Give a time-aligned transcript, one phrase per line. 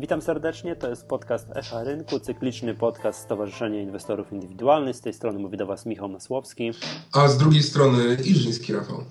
[0.00, 4.96] Witam serdecznie, to jest podcast Echa Rynku, cykliczny podcast Stowarzyszenia Inwestorów Indywidualnych.
[4.96, 6.70] Z tej strony mówi do Was Michał Masłowski.
[7.12, 9.04] A z drugiej strony Iżyński Rafał.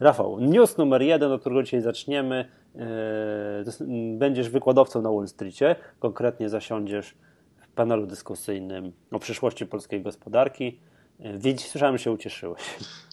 [0.00, 2.48] Rafał, news numer jeden, od którego dzisiaj zaczniemy.
[2.74, 7.14] Yy, będziesz wykładowcą na Wall Streetie, konkretnie zasiądziesz
[7.62, 10.80] w panelu dyskusyjnym o przyszłości polskiej gospodarki.
[11.20, 12.62] Yy, Wiedź, słyszałem, że się ucieszyłeś.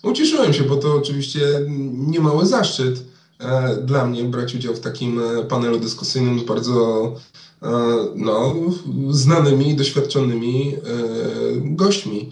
[0.03, 1.41] Ucieszyłem się, bo to oczywiście
[1.93, 3.03] niemały zaszczyt
[3.81, 7.05] dla mnie brać udział w takim e, panelu dyskusyjnym z bardzo
[7.61, 7.67] e,
[8.15, 8.53] no,
[9.09, 10.75] znanymi, doświadczonymi
[11.55, 12.31] gośćmi.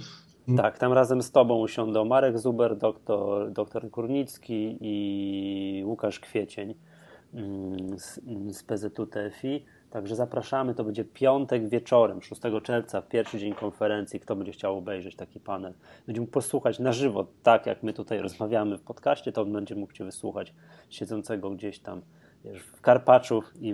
[0.57, 6.75] Tak, tam razem z Tobą usiądą Marek Zuber, doktor, doktor Kurnicki i Łukasz Kwiecień
[7.33, 8.19] mm, z,
[8.51, 9.65] z PZU TFI.
[9.91, 14.19] Także zapraszamy, to będzie piątek wieczorem, 6 czerwca, pierwszy dzień konferencji.
[14.19, 15.73] Kto będzie chciał obejrzeć taki panel,
[16.07, 19.75] będzie mógł posłuchać na żywo, tak jak my tutaj rozmawiamy w podcaście, to on będzie
[19.75, 20.53] mógł Cię wysłuchać
[20.89, 22.01] siedzącego gdzieś tam
[22.45, 23.43] wiesz, w Karpaczu.
[23.59, 23.73] I,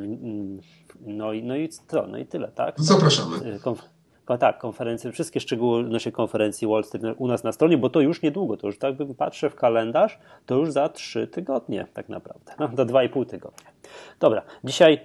[1.02, 2.08] no, i, no i co?
[2.08, 2.76] No i tyle, tak?
[2.78, 3.56] Zapraszamy.
[3.56, 3.97] Y, konf
[4.38, 8.22] tak, konferencje, wszystkie szczegóły naszej konferencji Wall Street u nas na stronie, bo to już
[8.22, 12.54] niedługo, to już tak bym patrzę w kalendarz, to już za trzy tygodnie tak naprawdę,
[12.60, 13.72] no, za dwa i pół tygodnia.
[14.20, 15.00] Dobra, dzisiaj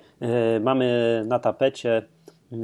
[0.57, 2.03] y, mamy na tapecie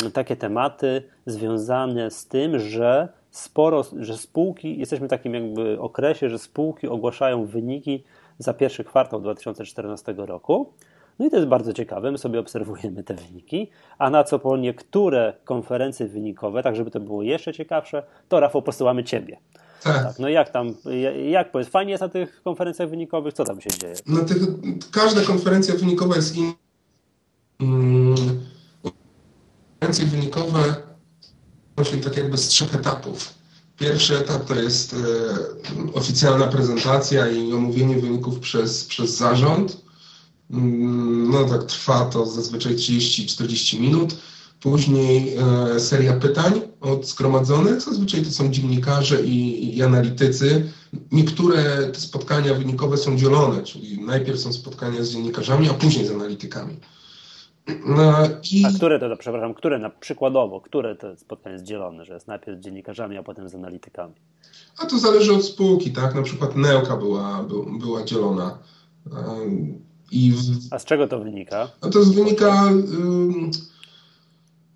[0.06, 6.30] y, takie tematy związane z tym, że sporo, że spółki, jesteśmy w takim jakby okresie,
[6.30, 8.04] że spółki ogłaszają wyniki
[8.38, 10.72] za pierwszy kwartał 2014 roku.
[11.18, 14.56] No i to jest bardzo ciekawe, my sobie obserwujemy te wyniki, a na co po
[14.56, 19.38] niektóre konferencje wynikowe, tak żeby to było jeszcze ciekawsze, to Rafał posyłamy Ciebie.
[19.82, 20.02] Tak.
[20.02, 20.18] tak.
[20.18, 20.74] No jak tam,
[21.28, 23.94] jak powiedz, fajnie jest na tych konferencjach wynikowych, co tam się dzieje?
[24.06, 24.38] Na tych,
[24.92, 26.52] każda konferencja wynikowa jest inna.
[27.60, 28.16] Hmm,
[29.80, 30.88] konferencje wynikowe
[31.84, 33.34] się tak jakby z trzech etapów.
[33.78, 39.87] Pierwszy etap to jest e, oficjalna prezentacja i omówienie wyników przez, przez zarząd.
[40.50, 44.16] Mm, no tak trwa to zazwyczaj 30-40 minut.
[44.60, 45.36] Później
[45.74, 47.80] e, seria pytań od zgromadzonych.
[47.80, 50.72] Zazwyczaj to są dziennikarze i, i, analitycy.
[51.12, 56.10] Niektóre te spotkania wynikowe są dzielone, czyli najpierw są spotkania z dziennikarzami, a później z
[56.10, 56.76] analitykami.
[57.86, 58.12] No,
[58.52, 58.64] i...
[58.66, 62.58] A które to, przepraszam, które na przykładowo, które to spotkanie jest dzielone, że jest najpierw
[62.58, 64.14] z dziennikarzami, a potem z analitykami?
[64.78, 66.14] A to zależy od spółki, tak?
[66.14, 67.46] Na przykład Neoka była,
[67.80, 68.58] była dzielona.
[70.10, 70.36] I w...
[70.70, 71.70] A z czego to wynika?
[71.80, 72.72] A to wynika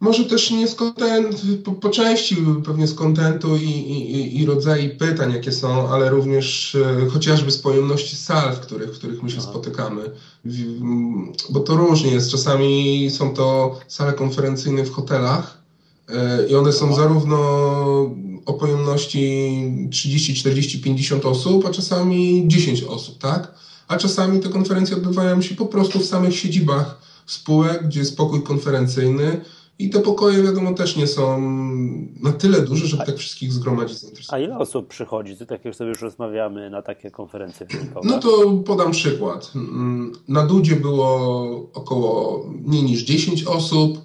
[0.02, 4.96] może też nie z kontentu, po, po, części pewnie z kontentu i, i, i rodzaju
[4.98, 9.30] pytań, jakie są, ale również e, chociażby z pojemności sal, w których, w których my
[9.30, 9.48] się Aha.
[9.50, 10.02] spotykamy.
[10.44, 10.80] W,
[11.50, 12.30] bo to różnie jest.
[12.30, 15.62] Czasami są to sale konferencyjne w hotelach
[16.08, 16.96] e, i one są Aha.
[16.96, 17.38] zarówno
[18.46, 23.54] o pojemności 30, 40, 50 osób, a czasami 10 osób, tak?
[23.92, 28.42] A czasami te konferencje odbywają się po prostu w samych siedzibach spółek, gdzie jest pokój
[28.42, 29.40] konferencyjny
[29.78, 31.40] i te pokoje, wiadomo, też nie są
[32.20, 33.98] na tyle duże, żeby tak wszystkich zgromadzić
[34.28, 38.08] A ile osób przychodzi, tak jak sobie już rozmawiamy, na takie konferencje rynkowe?
[38.08, 39.52] No to podam przykład.
[40.28, 43.98] Na Dudzie było około mniej niż 10 osób,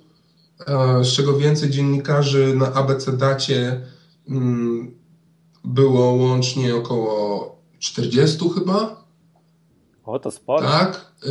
[0.67, 3.81] e, z czego więcej dziennikarzy na ABC Dacie
[4.29, 4.95] mm,
[5.63, 8.96] było łącznie około 40 chyba.
[10.07, 10.67] O, to sporo.
[10.67, 11.11] Tak.
[11.23, 11.29] Y,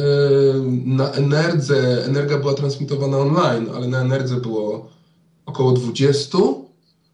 [0.84, 4.88] na Enerdze, Energa była transmitowana online, ale na Enerdze było
[5.46, 6.38] około 20.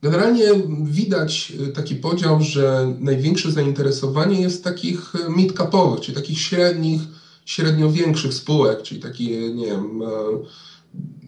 [0.02, 0.44] Generalnie
[0.82, 7.00] widać y, taki podział, że największe zainteresowanie jest takich y, mid-capowych, czyli takich średnich,
[7.44, 10.02] średnio większych spółek, czyli takie, nie wiem,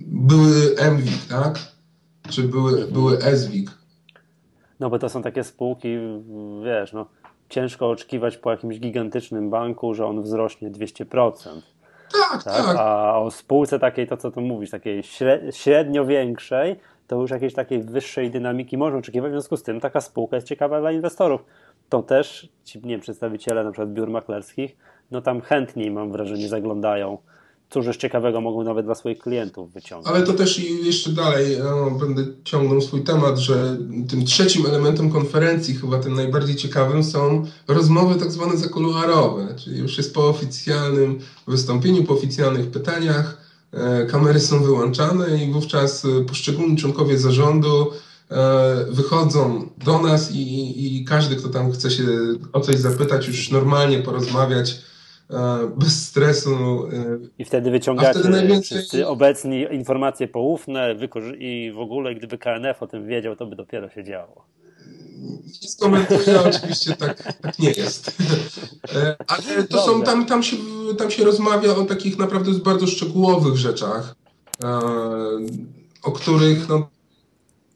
[0.06, 1.58] były MWIG, tak?
[2.30, 3.70] Czy były, były SWIG.
[4.80, 5.88] No bo to są takie spółki,
[6.64, 7.06] wiesz, no
[7.48, 11.60] ciężko oczekiwać po jakimś gigantycznym banku, że on wzrośnie 200%.
[12.12, 12.64] Tak, tak.
[12.64, 12.76] tak.
[12.78, 15.02] A o spółce takiej, to co tu mówisz, takiej
[15.50, 19.30] średnio większej, to już jakiejś takiej wyższej dynamiki można oczekiwać.
[19.30, 21.44] W związku z tym taka spółka jest ciekawa dla inwestorów.
[21.88, 24.76] To też ci nie wiem, przedstawiciele na przykład biur maklerskich,
[25.10, 27.18] no tam chętniej mam wrażenie zaglądają
[27.74, 30.16] cóż ciekawego mogą nawet dla swoich klientów wyciągnąć.
[30.16, 33.76] Ale to też jeszcze dalej no, będę ciągnął swój temat, że
[34.08, 39.96] tym trzecim elementem konferencji, chyba tym najbardziej ciekawym, są rozmowy tak zwane zakuluarowe, czyli już
[39.96, 41.18] jest po oficjalnym
[41.48, 43.42] wystąpieniu, po oficjalnych pytaniach,
[43.72, 47.90] e, kamery są wyłączane i wówczas e, poszczególni członkowie zarządu
[48.30, 52.04] e, wychodzą do nas i, i każdy, kto tam chce się
[52.52, 54.93] o coś zapytać, już normalnie porozmawiać,
[55.76, 56.86] bez stresu.
[56.92, 58.78] E, I wtedy wyciągacie wtedy najwięcej...
[58.78, 60.96] wszyscy obecni informacje poufne
[61.38, 64.46] i w ogóle gdyby KNF o tym wiedział, to by dopiero się działo.
[65.62, 68.22] Nie skomentuję, oczywiście tak, tak nie jest.
[68.94, 70.56] E, ale to są, tam, tam, się,
[70.98, 74.14] tam się rozmawia o takich naprawdę bardzo szczegółowych rzeczach.
[76.02, 76.88] o których no,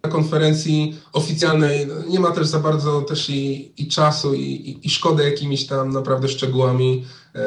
[0.03, 4.91] na konferencji oficjalnej nie ma też za bardzo też i, i czasu i, i, i
[4.91, 7.05] szkoda jakimiś tam naprawdę szczegółami
[7.35, 7.41] e,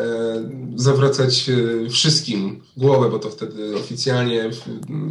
[0.75, 4.49] zawracać e, wszystkim głowę, bo to wtedy oficjalnie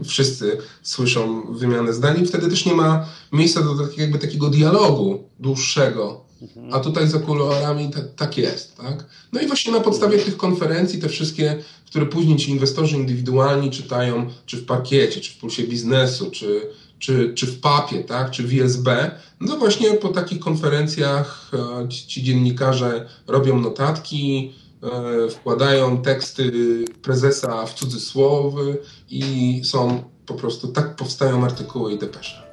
[0.05, 6.31] wszyscy słyszą wymianę zdań i wtedy też nie ma miejsca do jakby takiego dialogu dłuższego.
[6.73, 8.77] A tutaj za kuluarami tak jest.
[8.77, 9.07] Tak?
[9.33, 14.31] No i właśnie na podstawie tych konferencji, te wszystkie, które później ci inwestorzy indywidualni czytają,
[14.47, 18.53] czy w parkiecie, czy w pulsie biznesu, czy, czy, czy w papie, tak, czy w
[18.53, 18.89] ISB,
[19.41, 21.51] no właśnie po takich konferencjach
[21.85, 24.53] e, ci, ci dziennikarze robią notatki,
[24.83, 26.53] e, wkładają teksty
[27.03, 28.79] prezesa w cudzysłowy
[29.11, 32.51] i są po prostu, tak powstają artykuły i depesze.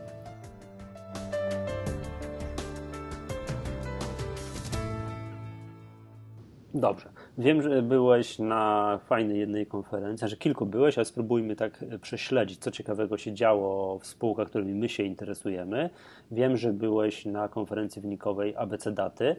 [6.74, 7.17] Dobrze.
[7.38, 12.72] Wiem, że byłeś na fajnej jednej konferencji, że kilku byłeś, ale spróbujmy tak prześledzić, co
[12.72, 15.90] ciekawego się działo w spółkach, którymi my się interesujemy.
[16.32, 19.36] Wiem, że byłeś na konferencji wynikowej ABC Daty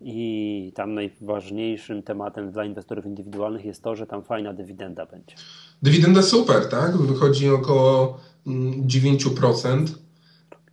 [0.00, 5.34] i tam najważniejszym tematem dla inwestorów indywidualnych jest to, że tam fajna dywidenda będzie.
[5.82, 6.96] Dywidenda super, tak?
[6.96, 9.86] Wychodzi około 9%.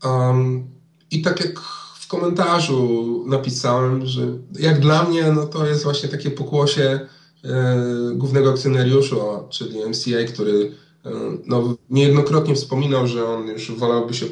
[0.03, 0.67] Um,
[1.11, 1.59] I tak jak
[2.05, 4.21] w komentarzu napisałem, że
[4.59, 6.99] jak dla mnie, no to jest właśnie takie pokłosie
[7.43, 7.77] e,
[8.15, 9.15] głównego akcjonariusza,
[9.49, 10.71] czyli MCA, który
[11.05, 11.11] e,
[11.45, 14.25] no, niejednokrotnie wspominał, że on już wolałby się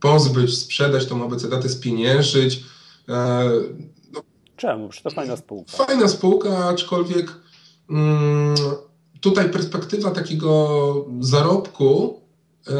[0.00, 2.64] pozbyć, sprzedać tą datę, spieniężyć.
[3.08, 3.50] E,
[4.12, 4.20] no,
[4.56, 4.88] Czemu?
[4.88, 5.72] Przecież to fajna spółka.
[5.72, 7.32] Fajna spółka, aczkolwiek
[7.90, 8.54] mm,
[9.20, 12.20] tutaj perspektywa takiego zarobku
[12.66, 12.72] e,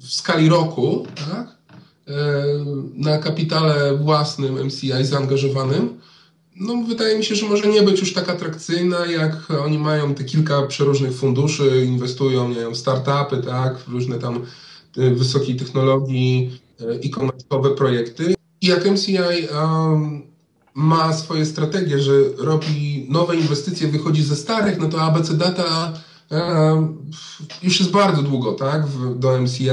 [0.00, 1.53] w skali roku, tak?
[2.94, 6.00] Na kapitale własnym MCI zaangażowanym,
[6.56, 10.24] no wydaje mi się, że może nie być już tak atrakcyjna, jak oni mają te
[10.24, 14.46] kilka przeróżnych funduszy, inwestują nie wiem, startupy, tak, w różne tam
[14.96, 18.34] e, wysokiej technologii e, e-commerce'owe projekty.
[18.60, 20.22] I jak MCI um,
[20.74, 25.92] ma swoje strategie, że robi nowe inwestycje, wychodzi ze starych, no to ABC Data
[27.62, 28.86] już jest bardzo długo, tak?
[29.16, 29.68] Do MCI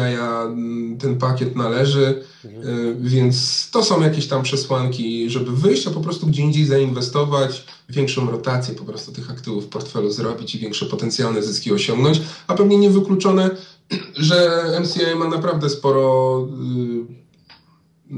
[1.00, 2.64] ten pakiet należy, mhm.
[2.64, 7.66] E, więc to są jakieś tam przesłanki, żeby wyjść, a po prostu gdzie indziej zainwestować,
[7.90, 12.54] większą rotację po prostu tych aktywów w portfelu zrobić i większe potencjalne zyski osiągnąć, a
[12.54, 13.50] pewnie niewykluczone,
[14.16, 16.48] że MCI ma naprawdę sporo
[18.12, 18.16] y,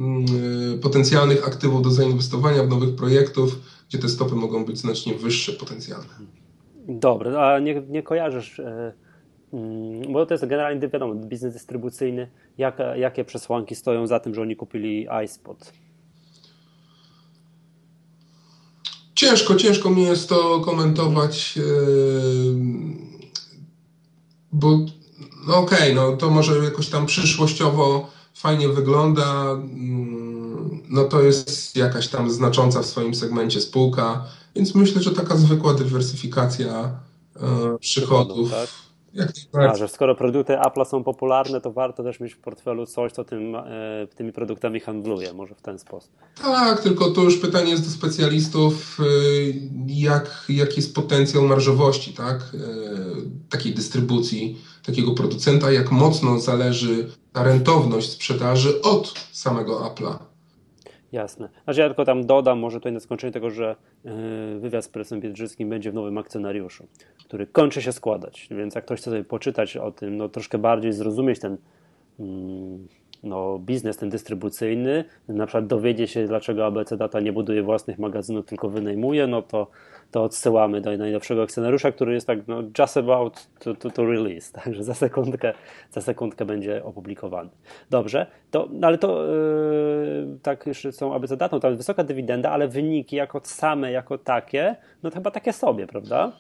[0.76, 5.54] y, potencjalnych aktywów do zainwestowania w nowych projektów, gdzie te stopy mogą być znacznie wyższe
[5.54, 6.43] potencjalne.
[6.88, 8.94] Dobry, a nie, nie kojarzysz, e,
[9.54, 12.28] mm, bo to jest generalnie wiadomo, biznes dystrybucyjny,
[12.58, 15.74] jak, jakie przesłanki stoją za tym, że oni kupili iSpot?
[19.16, 21.62] Ciężko, ciężko mi jest to komentować, e,
[24.52, 24.78] bo
[25.48, 31.76] no okej, okay, no to może jakoś tam przyszłościowo fajnie wygląda, mm, no to jest
[31.76, 37.00] jakaś tam znacząca w swoim segmencie spółka, więc myślę, że taka zwykła dywersyfikacja
[37.36, 38.52] e, przychodów.
[38.52, 38.70] Tak?
[39.54, 43.24] A, że skoro produkty Apple są popularne, to warto też mieć w portfelu coś, co
[43.24, 46.12] tym, e, tymi produktami handluje, może w ten sposób.
[46.42, 49.04] Tak, tylko to już pytanie jest do specjalistów, e,
[49.88, 52.38] jak, jaki jest potencjał marżowości tak?
[52.38, 52.58] E,
[53.50, 60.33] takiej dystrybucji, takiego producenta, jak mocno zależy ta rentowność sprzedaży od samego Apple'a.
[61.14, 61.50] Jasne.
[61.64, 65.20] Znaczy ja tylko tam dodam, może tutaj na skończenie tego, że e, wywiad z prezesem
[65.20, 66.88] Biedrzyckim będzie w nowym akcjonariuszu,
[67.26, 70.94] który kończy się składać, więc jak ktoś chce sobie poczytać o tym, no troszkę bardziej
[70.94, 71.58] zrozumieć ten
[72.20, 72.88] mm,
[73.24, 78.46] no, biznes ten dystrybucyjny, na przykład dowiedzie się, dlaczego ABC Data nie buduje własnych magazynów,
[78.46, 79.68] tylko wynajmuje, no to,
[80.12, 84.52] to odsyłamy do najnowszego akcjonariusza, który jest tak no, just about to, to, to release,
[84.64, 85.54] także za sekundkę,
[85.92, 87.50] za sekundkę będzie opublikowany.
[87.90, 92.52] Dobrze, to, no, ale to yy, tak jeszcze są ABC Datą, tam jest wysoka dywidenda,
[92.52, 96.32] ale wyniki jako same, jako takie, no to chyba takie sobie, prawda?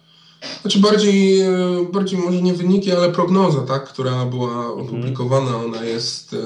[0.62, 1.50] Znaczy bardziej, e,
[1.94, 6.38] bardziej może nie wyniki, ale prognoza, tak, która była opublikowana, ona jest e,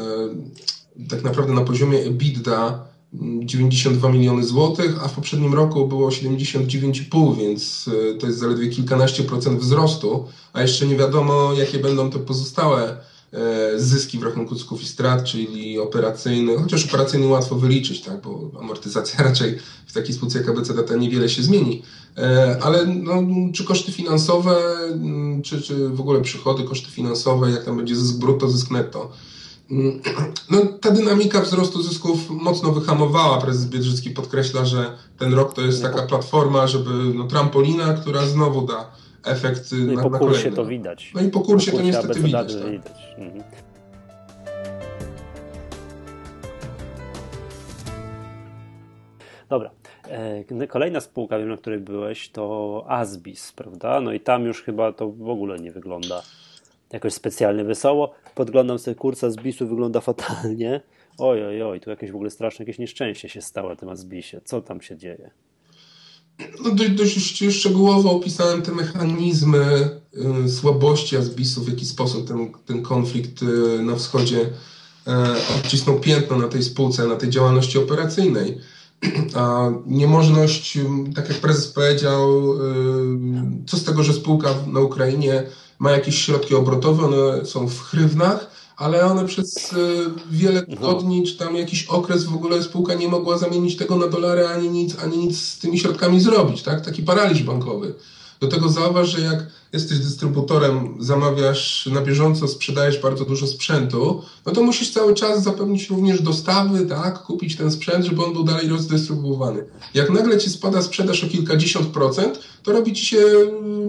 [1.10, 7.90] tak naprawdę na poziomie EBITDA 92 miliony złotych, a w poprzednim roku było 79,5, więc
[8.14, 12.98] e, to jest zaledwie kilkanaście procent wzrostu, a jeszcze nie wiadomo, jakie będą te pozostałe
[13.78, 19.24] zyski w rachunku zysków i strat, czyli operacyjny, chociaż operacyjny łatwo wyliczyć, tak, bo amortyzacja
[19.30, 19.58] raczej
[19.88, 21.84] w takiej spółce jak ABC Data niewiele się zmieni.
[22.18, 24.58] E, ale no, czy koszty finansowe,
[24.94, 29.12] mm, czy, czy w ogóle przychody, koszty finansowe, jak tam będzie zysk brutto, zysk netto.
[29.72, 30.02] Mm,
[30.52, 33.42] no, ta dynamika wzrostu zysków mocno wyhamowała.
[33.42, 38.68] Prezes Biedrzycki podkreśla, że ten rok to jest taka platforma, żeby no, trampolina, która znowu
[38.68, 38.92] da
[39.28, 41.12] efekt no na, po na kursie to widać.
[41.16, 42.56] No i po kursie, po kursie to niestety widać.
[42.56, 42.72] Tak.
[42.72, 43.16] widać.
[43.18, 43.44] Mhm.
[49.50, 49.72] Dobra.
[50.10, 54.02] E, kolejna spółka, wiem, na której byłeś, to Asbis, prawda?
[54.02, 56.22] No i tam już chyba to w ogóle nie wygląda
[56.94, 58.14] jakoś specjalnie wesoło.
[58.36, 60.82] Podglądam sobie kursa Asbisu, wygląda fatalnie.
[61.18, 64.42] Oj, oj, oj, tu jakieś w ogóle straszne jakieś nieszczęście się stało na tym Asbisie.
[64.44, 65.32] Co tam się dzieje?
[66.40, 69.90] No dość, dość szczegółowo opisałem te mechanizmy
[70.46, 73.46] y, słabości Asbisu, w jaki sposób ten, ten konflikt y,
[73.84, 75.12] na wschodzie y,
[75.60, 78.58] odcisnął piętno na tej spółce, na tej działalności operacyjnej.
[79.36, 80.78] A niemożność,
[81.16, 82.54] tak jak prezes powiedział,
[83.68, 85.44] co z tego, że spółka na Ukrainie
[85.80, 89.76] ma jakieś środki obrotowe, one są w hrywnach, ale one przez
[90.32, 90.76] wiele no.
[90.76, 94.70] tygodni, czy tam jakiś okres w ogóle spółka nie mogła zamienić tego na dolary, ani
[94.70, 96.86] nic, ani nic z tymi środkami zrobić, tak?
[96.86, 97.94] Taki paraliż bankowy.
[98.40, 104.52] Do tego zauważ, że jak jesteś dystrybutorem, zamawiasz na bieżąco, sprzedajesz bardzo dużo sprzętu, no
[104.52, 108.68] to musisz cały czas zapewnić również dostawy, tak, kupić ten sprzęt, żeby on był dalej
[108.68, 109.64] rozdystrybuowany.
[109.94, 113.18] Jak nagle ci spada sprzedaż o kilkadziesiąt procent, to robi ci się,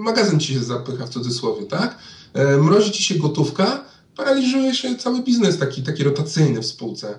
[0.01, 1.99] magazyn ci się zapycha w cudzysłowie, tak?
[2.35, 3.85] E, mrozi ci się gotówka,
[4.19, 7.19] paraliżuje się cały biznes taki, taki rotacyjny w spółce.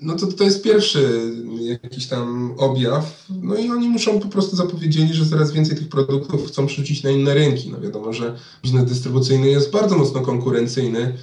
[0.00, 3.26] No to, to jest pierwszy jakiś tam objaw.
[3.42, 7.10] No i oni muszą po prostu zapowiedzieli, że coraz więcej tych produktów chcą przerzucić na
[7.10, 7.70] inne rynki.
[7.70, 11.14] No wiadomo, że biznes dystrybucyjny jest bardzo mocno konkurencyjny.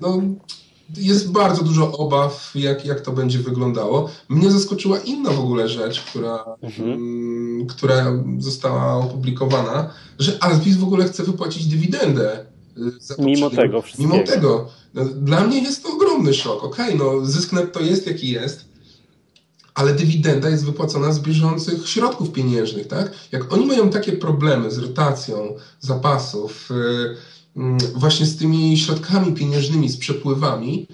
[0.00, 0.22] No,
[0.96, 4.10] jest bardzo dużo obaw, jak, jak to będzie wyglądało.
[4.28, 6.92] Mnie zaskoczyła inna w ogóle rzecz, która, mhm.
[6.92, 12.46] m, która została opublikowana, że Asbis w ogóle chce wypłacić dywidendę.
[13.18, 14.14] Mimo tego wszystkiego.
[14.14, 14.68] Mimo tego.
[14.94, 16.64] No, dla mnie jest to ogromny szok.
[16.64, 18.64] Okej, okay, no zysk netto jest jaki jest,
[19.74, 23.12] ale dywidenda jest wypłacona z bieżących środków pieniężnych, tak?
[23.32, 27.16] Jak oni mają takie problemy z rotacją zapasów, yy,
[27.56, 30.86] yy, właśnie z tymi środkami pieniężnymi, z przepływami,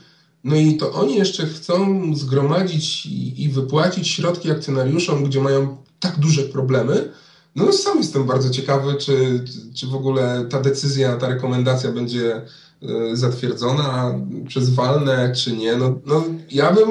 [0.45, 6.19] no i to oni jeszcze chcą zgromadzić i, i wypłacić środki akcjonariuszom, gdzie mają tak
[6.19, 7.13] duże problemy,
[7.57, 9.45] no sam jestem bardzo ciekawy, czy,
[9.75, 12.43] czy w ogóle ta decyzja, ta rekomendacja będzie
[12.89, 14.15] E, zatwierdzona
[14.49, 15.77] przez walne, czy nie.
[15.77, 16.87] No, no, ja bym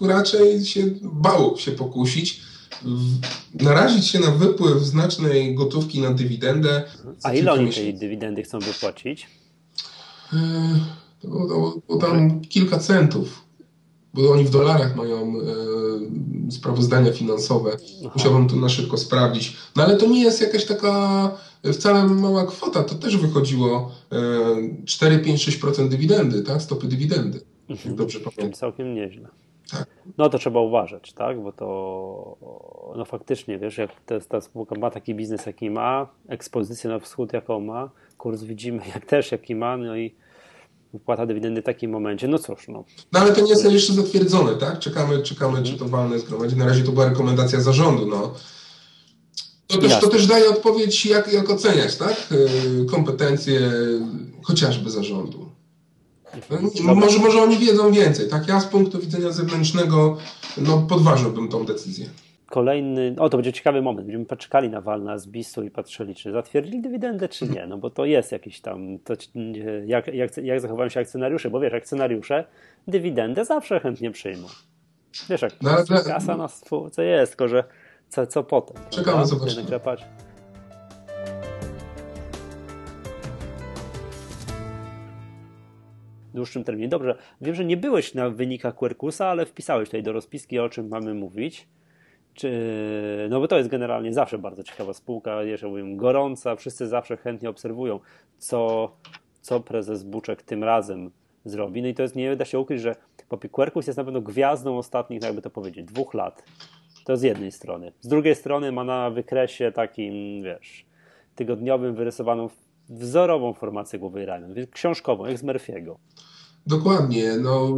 [0.00, 2.40] raczej się bał się pokusić,
[3.54, 6.84] narazić się na wypływ znacznej gotówki na dywidendę.
[7.22, 9.26] A ile oni tej dywidendy chcą wypłacić?
[10.32, 10.38] E,
[11.22, 13.44] to, to, to tam kilka centów,
[14.18, 17.70] bo oni w dolarach mają e, sprawozdania finansowe.
[18.00, 18.10] Aha.
[18.14, 19.56] Musiałbym to na szybko sprawdzić.
[19.76, 21.30] No ale to nie jest jakaś taka
[21.72, 23.92] wcale mała kwota, to też wychodziło
[24.84, 26.62] 4, 5, 6% dywidendy, tak?
[26.62, 27.40] Stopy dywidendy.
[27.68, 27.96] Mhm.
[27.96, 28.52] Dobrze pamiętam.
[28.52, 29.28] Całkiem nieźle.
[29.70, 29.86] Tak.
[30.18, 31.42] No to trzeba uważać, tak?
[31.42, 32.36] Bo to
[32.96, 37.32] no faktycznie, wiesz, jak ta, ta spółka ma taki biznes, jaki ma, ekspozycję na wschód,
[37.32, 40.14] jaką ma, kurs widzimy jak też, jaki ma, no i
[40.92, 42.84] wypłata dywidendy w takim momencie, no cóż, no.
[43.12, 44.78] No ale to nie jest jeszcze zatwierdzone, tak?
[44.78, 46.56] Czekamy, czekamy, czy to walne zgromadzi.
[46.56, 48.34] Na razie to była rekomendacja zarządu, no.
[49.66, 52.32] To też, to też daje odpowiedź, jak, jak oceniać tak?
[52.32, 53.72] Y, kompetencje
[54.42, 55.48] chociażby zarządu.
[56.84, 58.28] No, może, może oni wiedzą więcej.
[58.28, 58.48] Tak?
[58.48, 60.16] Ja z punktu widzenia zewnętrznego
[60.56, 62.06] no, podważyłbym tą decyzję.
[62.50, 64.06] Kolejny, o to będzie ciekawy moment.
[64.06, 67.66] Będziemy patrzeli na walna z BIS-u i patrzyli, czy zatwierdzili dywidendę, czy nie.
[67.66, 69.14] No bo to jest jakiś tam, to,
[69.86, 72.44] jak, jak, jak zachowają się akcjonariusze, bo wiesz, akcjonariusze
[72.86, 74.48] dywidendę zawsze chętnie przyjmą.
[75.30, 77.64] Wiesz, jak no, ale, kasa na spółce jest, tylko że
[78.08, 78.76] co, co potem?
[78.90, 79.62] Czekamy, zobaczymy.
[86.32, 86.88] W dłuższym terminie.
[86.88, 90.88] Dobrze, wiem, że nie byłeś na wynikach Quercusa, ale wpisałeś tutaj do rozpiski, o czym
[90.88, 91.68] mamy mówić.
[92.38, 97.16] Czy, no bo to jest generalnie zawsze bardzo ciekawa spółka, jeszcze powiem, gorąca, wszyscy zawsze
[97.16, 98.00] chętnie obserwują,
[98.38, 98.90] co,
[99.40, 101.10] co prezes Buczek tym razem
[101.44, 101.82] zrobi.
[101.82, 102.96] No i to jest, nie da się ukryć, że
[103.52, 106.44] Quercus jest na pewno gwiazdą ostatnich, jakby to powiedzieć, dwóch lat
[107.04, 107.92] to z jednej strony.
[108.00, 110.86] Z drugiej strony ma na wykresie takim, wiesz,
[111.34, 112.48] tygodniowym wyrysowaną
[112.88, 115.94] wzorową formację głowy ramion, książkową, jak z Murphy'ego.
[116.66, 117.36] Dokładnie.
[117.42, 117.68] No,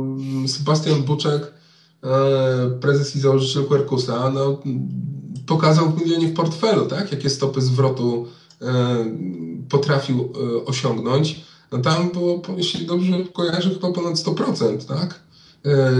[0.47, 1.60] Sebastian Buczek,
[2.81, 4.63] prezes i założyciel Quercusa, no,
[5.47, 7.13] pokazał w milionie w portfelu, tak?
[7.13, 8.27] jakie stopy zwrotu
[8.63, 8.67] e,
[9.69, 11.45] potrafił e, osiągnąć.
[11.73, 15.21] No tam było, jeśli dobrze kojarzę, chyba ponad 100%, tak?
[15.65, 15.93] E,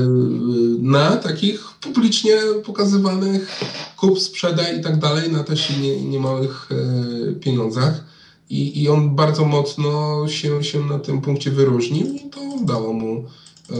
[0.81, 3.61] na takich publicznie pokazywanych
[3.97, 8.05] kup, sprzedaj i tak dalej, na też nie, niemałych e, pieniądzach.
[8.51, 13.17] I, I on bardzo mocno się, się na tym punkcie wyróżnił i to dało mu
[13.17, 13.75] e,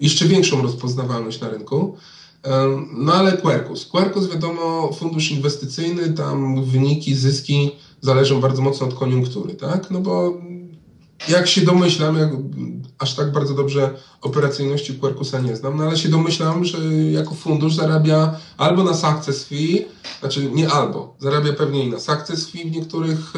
[0.00, 1.96] jeszcze większą rozpoznawalność na rynku.
[2.96, 3.86] No ale Quercus.
[3.86, 9.90] Quercus wiadomo, fundusz inwestycyjny, tam wyniki, zyski zależą bardzo mocno od koniunktury, tak?
[9.90, 10.40] No bo
[11.28, 12.30] jak się domyślam, jak,
[12.98, 17.74] aż tak bardzo dobrze operacyjności Quercusa nie znam, no ale się domyślam, że jako fundusz
[17.74, 19.84] zarabia albo na success fee,
[20.20, 23.32] znaczy nie albo, zarabia pewnie i na success fee w niektórych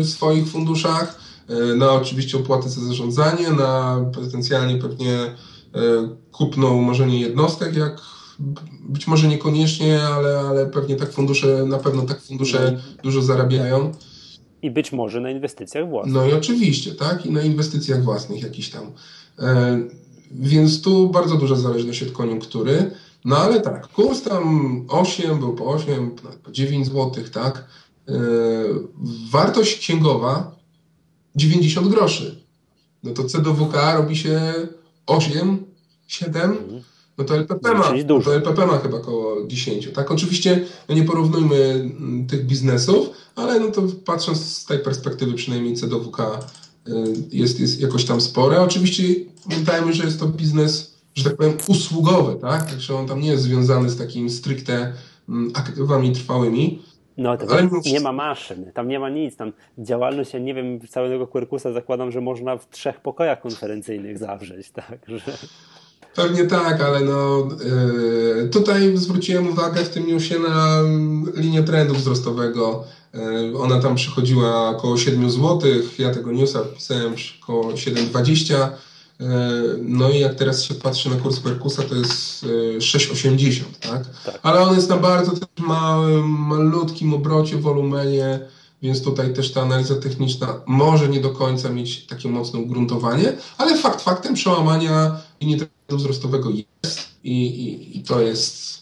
[0.00, 5.34] e, swoich funduszach, e, na oczywiście opłaty za zarządzanie, na potencjalnie pewnie
[6.32, 8.00] kupno umorzenie jednostek, jak
[8.80, 13.02] być może niekoniecznie, ale, ale pewnie tak fundusze, na pewno tak fundusze no.
[13.02, 13.92] dużo zarabiają.
[14.62, 16.14] I być może na inwestycjach własnych.
[16.14, 18.92] No i oczywiście, tak, i na inwestycjach własnych jakiś tam.
[19.38, 19.80] E,
[20.30, 22.90] więc tu bardzo duża zależność od koniunktury.
[23.24, 26.10] No ale tak, kurs tam 8, był po 8,
[26.42, 27.64] po 9 zł, tak.
[28.08, 28.12] E,
[29.30, 30.56] wartość księgowa
[31.36, 32.44] 90 groszy.
[33.02, 34.40] No to C do WK robi się
[35.10, 35.64] 8,
[36.06, 36.56] 7,
[37.18, 39.88] no to LPP ma, no to LPP ma chyba około 10.
[39.94, 45.34] Tak, oczywiście no nie porównujmy mm, tych biznesów, ale no to patrząc z tej perspektywy
[45.34, 46.92] przynajmniej CDWK y,
[47.32, 48.60] jest, jest jakoś tam spore.
[48.60, 49.02] Oczywiście
[49.48, 52.70] pamiętajmy, że jest to biznes, że tak powiem, usługowy, tak?
[52.70, 54.92] Także on tam nie jest związany z takim stricte
[55.28, 56.82] mm, aktywami trwałymi.
[57.20, 60.80] No, to ale nie ma maszyn, tam nie ma nic, tam działalność, ja nie wiem,
[60.88, 65.20] całego Quercusa zakładam, że można w trzech pokojach konferencyjnych zawrzeć, tak, że...
[66.14, 67.48] Pewnie tak, ale no
[68.36, 70.80] yy, tutaj zwróciłem uwagę w tym newsie na
[71.34, 72.84] linię trendu wzrostowego.
[73.14, 75.60] Yy, ona tam przychodziła około 7 zł,
[75.98, 78.68] ja tego newsa pisałem około 7,20 yy,
[79.82, 82.44] no i jak teraz się patrzy na kurs Perkusa, to jest
[82.78, 84.06] 6,80, tak?
[84.24, 84.40] tak?
[84.42, 88.40] Ale on jest na bardzo małym, malutkim obrocie, wolumenie,
[88.82, 93.78] więc tutaj też ta analiza techniczna może nie do końca mieć takie mocne ugruntowanie, ale
[93.78, 98.79] fakt faktem przełamania linii trendu wzrostowego jest i, i, i to jest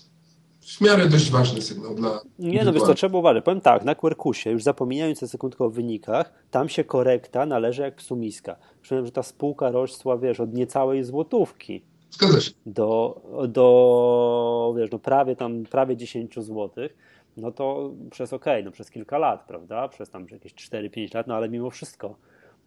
[0.78, 2.20] w miarę dość ważny sygnał dla.
[2.38, 3.44] Nie, no wiesz co, trzeba uważać.
[3.44, 8.02] Powiem tak, na Quercusie, już zapominając na sekundkę o wynikach, tam się korekta należy jak
[8.02, 8.56] sumiska.
[8.82, 11.82] Przypomnę, że ta spółka rosła, wiesz, od niecałej złotówki.
[12.10, 12.50] Zgadza się.
[12.66, 16.96] Do, do wiesz, no prawie tam, prawie 10 złotych
[17.38, 19.88] no to przez ok, no przez kilka lat, prawda?
[19.88, 22.16] Przez tam jakieś 4-5 lat, no ale mimo wszystko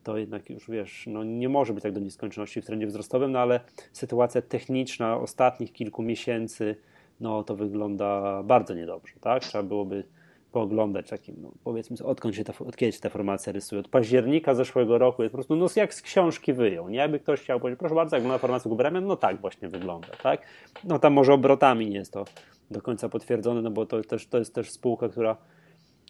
[0.03, 3.39] to jednak już wiesz, no nie może być tak do nieskończoności w trendzie wzrostowym, no
[3.39, 3.59] ale
[3.93, 6.75] sytuacja techniczna ostatnich kilku miesięcy,
[7.21, 9.43] no to wygląda bardzo niedobrze, tak?
[9.43, 10.03] Trzeba byłoby
[10.51, 13.79] pooglądać takim, no powiedzmy, odkąd się ta, od kiedy się ta formacja rysuje.
[13.79, 16.97] Od października zeszłego roku jest po prostu, no jak z książki wyjął, nie?
[16.97, 20.41] Jakby ktoś chciał powiedzieć, proszę bardzo, jak wygląda formacja Guberamian, no tak właśnie wygląda, tak?
[20.83, 22.25] No tam może obrotami nie jest to
[22.71, 25.37] do końca potwierdzone, no bo to, też, to jest też spółka, która,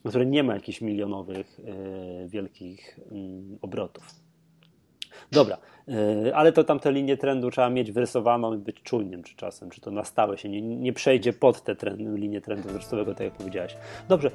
[0.07, 4.30] która nie ma jakichś milionowych, yy, wielkich yy, obrotów.
[5.31, 9.69] Dobra, yy, ale to tamte linie trendu trzeba mieć wyrysowaną i być czujnym czy czasem,
[9.69, 13.21] czy to na stałe się nie, nie przejdzie pod te trend, linię trendu wzrostowego, tak
[13.21, 13.77] jak powiedziałeś.
[14.09, 14.31] Dobrze.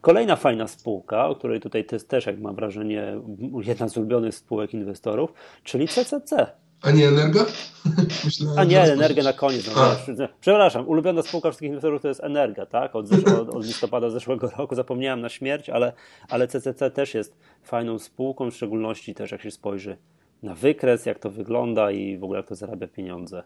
[0.00, 3.20] Kolejna fajna spółka, o której tutaj też, jak mam wrażenie,
[3.62, 5.32] jedna z ulubionych spółek inwestorów,
[5.64, 6.46] czyli CCC.
[6.86, 7.46] A nie Energa?
[8.24, 9.70] Myślałem, A nie, Energia na koniec.
[9.76, 12.96] No, przepraszam, ulubiona spółka wszystkich inwestorów to jest Energa, tak?
[12.96, 15.92] Od, od, od, listopada zeszłego roku zapomniałem na śmierć, ale,
[16.28, 19.96] ale CCC też jest fajną spółką, w szczególności też jak się spojrzy
[20.42, 23.42] na wykres, jak to wygląda i w ogóle jak to zarabia pieniądze.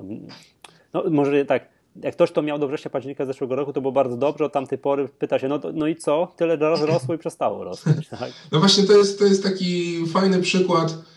[0.00, 0.06] No,
[0.94, 1.68] no może tak,
[2.02, 4.78] jak ktoś to miał do września października zeszłego roku, to było bardzo dobrze, od tamtej
[4.78, 6.32] pory pyta się, no, no i co?
[6.36, 8.32] Tyle rosło i przestało rosnąć, tak?
[8.52, 11.11] No właśnie to jest, to jest taki fajny przykład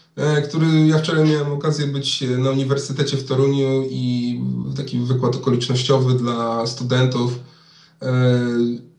[0.50, 4.42] który ja wczoraj miałem okazję być na Uniwersytecie w Toruniu i
[4.78, 7.40] taki wykład okolicznościowy dla studentów.
[8.02, 8.40] E,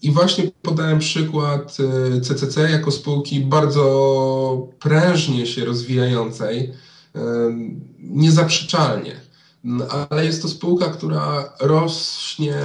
[0.03, 1.77] I właśnie podałem przykład
[2.23, 6.73] CCC e, jako spółki bardzo prężnie się rozwijającej,
[7.99, 9.21] niezaprzeczalnie.
[10.11, 12.57] Ale jest to spółka, która rośnie,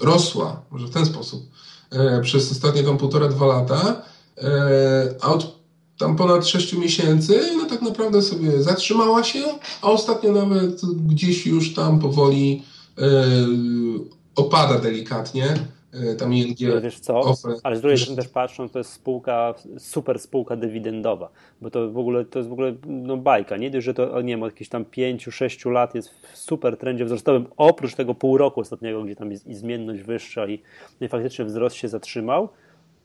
[0.00, 1.50] rosła, może w ten sposób,
[2.22, 4.02] przez ostatnie tam półtora, dwa lata,
[5.20, 5.53] a od
[5.98, 9.42] tam ponad 6 miesięcy, no tak naprawdę sobie zatrzymała się,
[9.82, 12.62] a ostatnio nawet gdzieś już tam powoli
[12.98, 13.04] yy,
[14.36, 15.54] opada delikatnie.
[15.92, 18.92] Yy, tam ING no, Wiesz co, ofre, ale z drugiej strony też patrząc, to jest
[18.92, 21.30] spółka, super spółka dywidendowa,
[21.60, 23.56] bo to w ogóle to jest w ogóle no, bajka.
[23.56, 27.04] Nie dość, że to nie wiem, od jakichś tam 5-6 lat jest w super trendzie
[27.04, 30.62] wzrostowym, oprócz tego pół roku ostatniego, gdzie tam jest i zmienność wyższa i,
[31.00, 32.48] no i faktycznie wzrost się zatrzymał,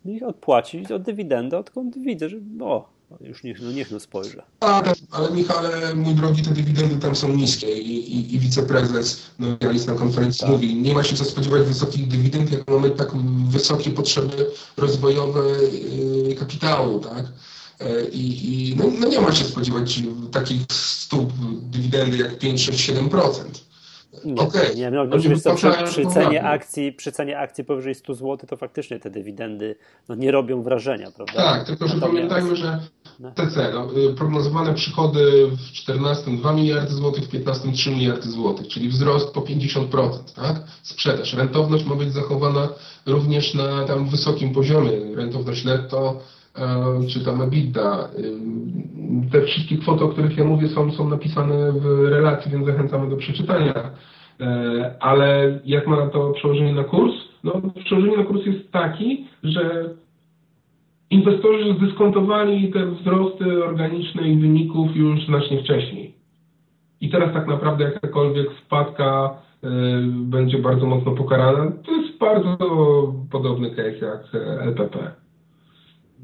[0.06, 2.90] i odpłacić od dywidendy, odkąd widzę, że o,
[3.22, 4.44] już niech, no niech no spojrzę.
[4.60, 9.48] Ale, ale Michale, mój drogi, te dywidendy tam są niskie i, i, i wiceprezes no,
[9.88, 10.50] na konferencji tak.
[10.50, 13.12] mówi, nie ma się co spodziewać wysokich dywidend, jak mamy tak
[13.50, 15.42] wysokie potrzeby rozwojowe
[16.28, 17.26] yy, kapitału, tak?
[18.12, 23.69] i, i no, no, nie ma się spodziewać takich stóp dywidendy jak 5, 6, 7%.
[24.26, 24.76] Nie, okay.
[24.76, 25.30] nie, no, no przy,
[25.86, 29.76] przy, cenie akcji, przy cenie akcji powyżej 100 zł to faktycznie te dywidendy
[30.10, 31.34] no, nie robią wrażenia, prawda?
[31.34, 32.16] Tak, tylko że Natomiast...
[32.16, 32.80] pamiętajmy, że.
[33.36, 38.68] TC, no, y, prognozowane przychody w 2014 2 miliardy złotych, w 2015 3 miliardy złotych,
[38.68, 40.64] czyli wzrost po 50%, tak?
[40.84, 41.34] Sprzedaż.
[41.34, 42.70] Rentowność ma być zachowana
[43.06, 45.16] również na tam wysokim poziomie.
[45.16, 46.20] Rentowność netto
[47.10, 48.10] czy tam EBITDA.
[49.32, 53.17] Te wszystkie kwoty, o których ja mówię, są, są napisane w relacji, więc zachęcamy do
[53.17, 53.91] przeczytania.
[54.39, 57.13] E, ale jak ma to przełożenie na kurs?
[57.43, 59.89] No, przełożenie na kurs jest taki, że
[61.10, 66.13] inwestorzy zdyskontowali te wzrosty organiczne i wyników już znacznie wcześniej.
[67.02, 69.30] I teraz tak naprawdę jakakolwiek wpadka
[69.63, 69.67] y,
[70.08, 71.72] będzie bardzo mocno pokarana.
[71.86, 72.58] To jest bardzo
[73.32, 75.12] podobny case jak LPP.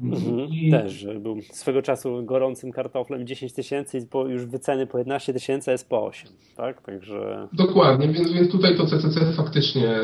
[0.02, 0.70] Mhm, I...
[0.70, 5.88] Też, był swego czasu gorącym kartoflem 10 tysięcy i już wyceny po 11 tysięcy jest
[5.88, 6.82] po 8, tak?
[6.82, 7.48] Także...
[7.52, 9.98] Dokładnie, więc, więc tutaj to CCC faktycznie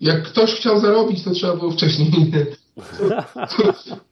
[0.00, 2.10] jak ktoś chciał zarobić, to trzeba było wcześniej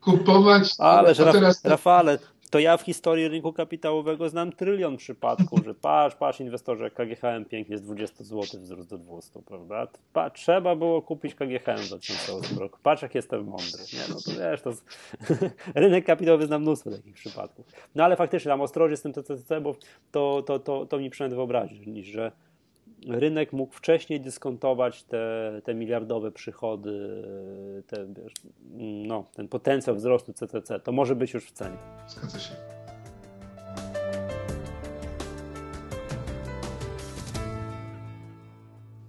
[0.05, 0.71] kupować.
[0.79, 1.65] Ale że teraz...
[1.65, 2.19] Rafale,
[2.55, 7.79] to ja w historii rynku kapitałowego znam trylion przypadków, że patrz, patrz inwestorze, KGHM pięknie
[7.79, 9.87] z 20 zł wzrósł do 200, prawda?
[10.13, 12.79] Pa, trzeba było kupić KGHM w 2008 roku.
[12.83, 13.85] Patrz jak jestem mądry.
[13.93, 14.83] Nie, no to wiesz, to z...
[15.75, 17.67] rynek kapitałowy znam mnóstwo takich przypadków.
[17.95, 19.77] No ale faktycznie tam ostrożnie z tym TCC, bo
[20.13, 22.33] to, to, to, to mi przynajmniej wyobrazić, że
[23.09, 27.23] rynek mógł wcześniej dyskontować te, te miliardowe przychody,
[27.87, 28.33] te, wiesz,
[29.07, 31.77] no, ten potencjał wzrostu CCC, to może być już w cenie.
[32.09, 32.55] Zgadza się.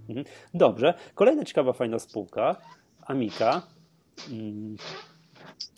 [0.09, 0.25] Mhm.
[0.53, 0.93] Dobrze.
[1.15, 2.55] Kolejna ciekawa, fajna spółka,
[3.01, 3.61] Amika.
[4.31, 4.75] Mm,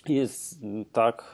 [0.08, 0.60] jest
[0.92, 1.34] tak,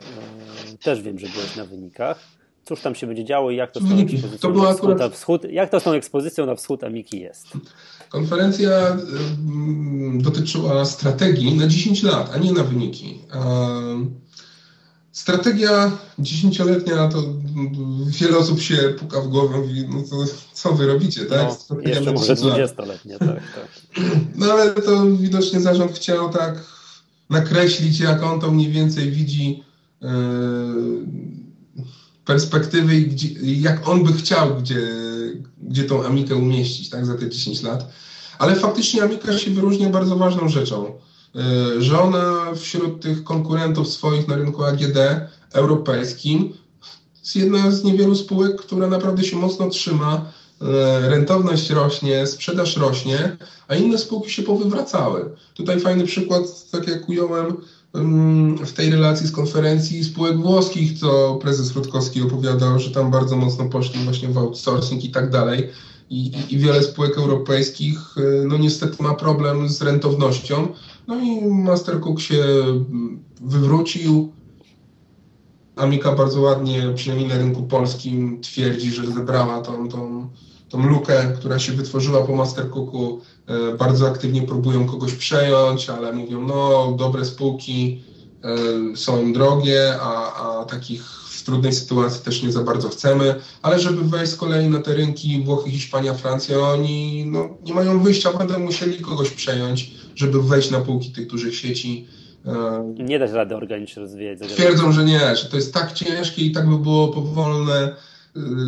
[0.73, 3.79] e, też wiem, że byłeś na wynikach cóż tam się będzie działo i jak to
[3.79, 4.99] z tą ekspozycją, to była akurat...
[4.99, 7.47] na wschód, jak to z tą ekspozycją na wschód Amiki jest?
[8.09, 8.97] Konferencja
[10.13, 13.19] dotyczyła strategii na 10 lat, a nie na wyniki.
[15.11, 17.23] Strategia dziesięcioletnia to
[18.07, 21.49] wiele osób się puka w głowę i mówi, no to co wy robicie, tak?
[21.69, 23.67] No, jeszcze może 20-letnia, tak, tak.
[24.35, 26.63] No ale to widocznie zarząd chciał tak
[27.29, 29.63] nakreślić, jak on to mniej więcej widzi
[30.01, 30.09] yy,
[32.25, 32.95] perspektywy
[33.41, 34.81] i jak on by chciał, gdzie,
[35.61, 37.91] gdzie tą Amikę umieścić tak, za te 10 lat.
[38.39, 40.93] Ale faktycznie Amika się wyróżnia bardzo ważną rzeczą,
[41.77, 44.97] że ona wśród tych konkurentów swoich na rynku AGD
[45.53, 46.53] europejskim
[47.23, 50.25] jest jedna z niewielu spółek, która naprawdę się mocno trzyma,
[50.61, 55.29] e, rentowność rośnie, sprzedaż rośnie, a inne spółki się powywracały.
[55.53, 57.57] Tutaj fajny przykład, tak jak ująłem,
[58.65, 63.65] w tej relacji z konferencji spółek włoskich, co prezes Rutkowski opowiadał, że tam bardzo mocno
[63.65, 65.69] poszli właśnie w outsourcing i tak dalej.
[66.09, 70.67] I, i, wiele spółek europejskich, y, no niestety ma problem z rentownością.
[71.07, 72.43] No i Mastercook się
[73.41, 74.31] wywrócił.
[75.75, 80.29] Amika bardzo ładnie, przynajmniej na rynku polskim, twierdzi, że zebrała tą, tą,
[80.69, 83.32] tą lukę, która się wytworzyła po Mastercooku E,
[83.79, 88.01] bardzo aktywnie próbują kogoś przejąć, ale mówią, no dobre spółki
[88.43, 91.03] e, są im drogie, a, a takich
[91.43, 94.93] w trudnej sytuacji też nie za bardzo chcemy, ale żeby wejść z kolei na te
[94.93, 100.71] rynki Włochy, Hiszpania, Francja, oni no, nie mają wyjścia, będą musieli kogoś przejąć, żeby wejść
[100.71, 102.07] na półki tych dużych sieci.
[102.45, 104.39] E, nie da się rady organicznie rozwijać.
[104.39, 107.95] Twierdzą, że nie, że to jest tak ciężkie i tak by było powolne.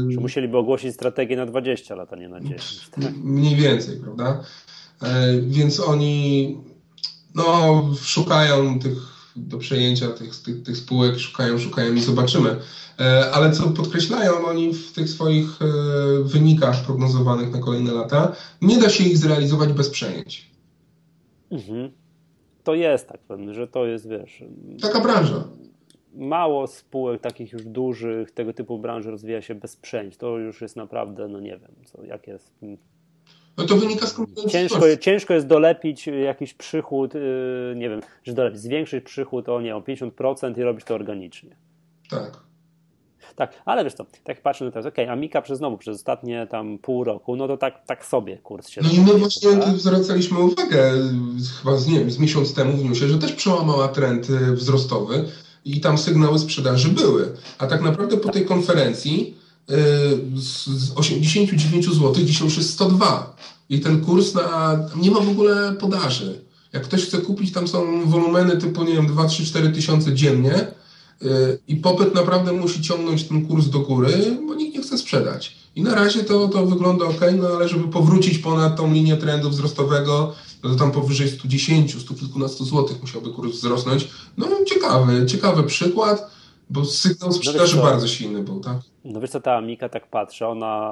[0.10, 2.90] Że musieliby ogłosić strategię na 20 lat, a nie na 10.
[2.92, 3.14] Tak?
[3.24, 4.44] Mniej więcej, prawda?
[5.02, 6.58] E, więc oni
[7.36, 12.56] no, szukają tych do przejęcia tych, tych, tych spółek, szukają, szukają i zobaczymy.
[13.00, 15.66] E, ale co podkreślają oni w tych swoich e,
[16.24, 20.52] wynikach prognozowanych na kolejne lata, nie da się ich zrealizować bez przejęć.
[21.52, 21.92] Mhm.
[22.64, 24.44] To jest tak pewnie, że to jest, wiesz...
[24.82, 25.48] Taka branża.
[26.16, 30.18] Mało spółek takich już dużych, tego typu branży rozwija się bez przejęć.
[30.18, 32.54] To już jest naprawdę, no nie wiem, co, jak jest
[33.58, 34.16] no to wynika z
[34.52, 39.76] ciężko, ciężko jest dolepić jakiś przychód, yy, nie wiem, że dolepić, zwiększyć przychód o, nie,
[39.76, 41.56] o 50% i robić to organicznie.
[42.10, 42.46] Tak.
[43.36, 46.48] Tak, ale wiesz co, tak patrzę na to, okej, okay, Amika przez znowu, przez ostatnie
[46.48, 48.82] tam pół roku, no to tak, tak sobie kurs się...
[48.82, 49.78] No i my właśnie tak?
[49.78, 50.92] zwracaliśmy uwagę,
[51.62, 55.26] chyba z, nie wiem, z miesiąc temu w newsie, że też przełamała trend y, wzrostowy
[55.66, 57.32] i tam sygnały sprzedaży były.
[57.58, 59.38] A tak naprawdę po tej konferencji
[60.36, 63.36] z 89 zł dzisiaj już jest 102.
[63.70, 66.42] I ten kurs na, nie ma w ogóle podaży.
[66.74, 70.68] Jak ktoś chce kupić, tam są wolumeny typu, nie wiem, 2, 3, 4 tysiące dziennie
[71.68, 75.56] i popyt naprawdę musi ciągnąć ten kurs do góry, bo nikt nie chce sprzedać.
[75.76, 79.50] I na razie to, to wygląda ok, no ale żeby powrócić ponad tą linię trendu
[79.50, 84.08] wzrostowego, no to tam powyżej 110, 100 kilkunastu złotych musiałby kurs wzrosnąć.
[84.38, 86.35] No ciekawy, ciekawy przykład,
[86.70, 88.78] bo sygnał no sprzedaży no bardzo silny był, tak?
[89.06, 90.92] No wiesz co, ta Amika tak patrzy, ona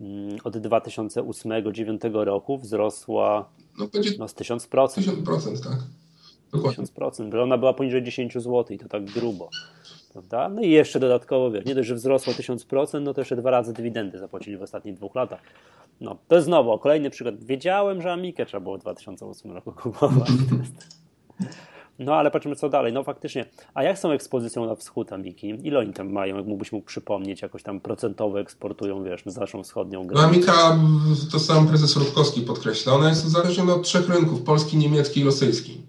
[0.00, 4.68] mm, od 2008-2009 roku wzrosła no, będzie no, z 1000%.
[4.68, 5.78] 1000%, tak.
[6.52, 6.84] Dokładnie.
[6.84, 9.48] 1000%, bo ona była poniżej 10 zł i to tak grubo.
[10.12, 10.48] Prawda?
[10.48, 13.72] No i jeszcze dodatkowo, wiesz, nie dość, że wzrosło 1000%, no to jeszcze dwa razy
[13.72, 15.40] dywidendy zapłacili w ostatnich dwóch latach.
[16.00, 17.44] No, to jest znowu kolejny przykład.
[17.44, 20.30] Wiedziałem, że Amikę trzeba było w 2008 roku kupować.
[21.98, 22.92] No ale patrzymy co dalej.
[22.92, 23.44] No faktycznie.
[23.74, 25.54] A jak z tą ekspozycją na wschód Amiki?
[25.62, 26.36] Ile oni tam mają?
[26.36, 30.20] Jak mógłbyś mógł przypomnieć, jakoś tam procentowo eksportują, wiesz, na naszą wschodnią grę?
[30.20, 30.78] No Amika,
[31.32, 35.80] to sam prezes Rutkowski podkreśla, ona jest uzależniona od trzech rynków, polski, niemiecki i rosyjski.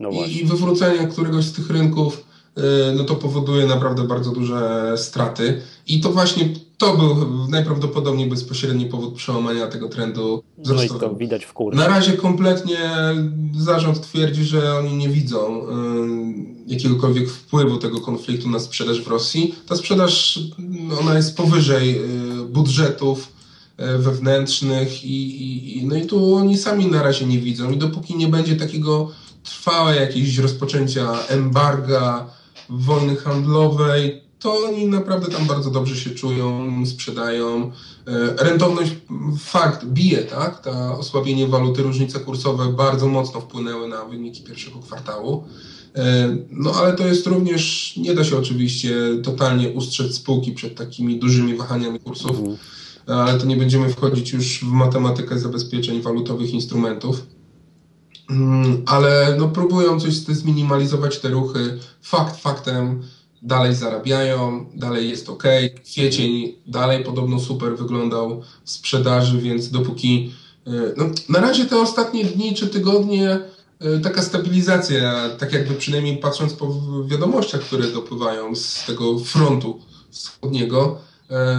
[0.00, 2.24] No I, I wywrócenie któregoś z tych rynków
[2.58, 2.62] y,
[2.96, 5.62] no to powoduje naprawdę bardzo duże straty.
[5.86, 11.06] I to właśnie to był najprawdopodobniej bezpośredni powód przełamania tego trendu wzrostowego.
[11.06, 11.78] No i to widać w kursie.
[11.78, 12.78] Na razie kompletnie
[13.56, 15.64] zarząd twierdzi, że oni nie widzą y,
[16.66, 19.54] jakiegokolwiek wpływu tego konfliktu na sprzedaż w Rosji.
[19.68, 20.40] Ta sprzedaż
[21.00, 23.28] ona jest powyżej y, budżetów
[23.80, 28.16] y, wewnętrznych i, i, no i tu oni sami na razie nie widzą i dopóki
[28.16, 29.10] nie będzie takiego
[29.44, 32.26] trwałe jakieś rozpoczęcia embarga,
[32.68, 37.72] wojny handlowej, to oni naprawdę tam bardzo dobrze się czują, sprzedają.
[38.06, 38.92] E, rentowność,
[39.38, 40.60] fakt, bije, tak?
[40.60, 45.44] Ta osłabienie waluty, różnice kursowe bardzo mocno wpłynęły na wyniki pierwszego kwartału.
[45.96, 51.18] E, no ale to jest również, nie da się oczywiście totalnie ustrzec spółki przed takimi
[51.18, 52.56] dużymi wahaniami kursów, mhm.
[53.06, 57.26] ale to nie będziemy wchodzić już w matematykę zabezpieczeń walutowych instrumentów.
[58.30, 61.78] Mm, ale no, próbują coś zminimalizować te ruchy.
[62.02, 63.02] Fakt faktem,
[63.44, 65.42] dalej zarabiają, dalej jest ok.
[65.84, 70.32] Kwiecień dalej podobno super wyglądał w sprzedaży, więc dopóki.
[70.66, 73.38] E, no, na razie te ostatnie dni czy tygodnie
[73.80, 76.74] e, taka stabilizacja, tak jakby przynajmniej patrząc po
[77.06, 79.80] wiadomościach, które dopływają z tego frontu
[80.10, 80.98] wschodniego,
[81.30, 81.58] e,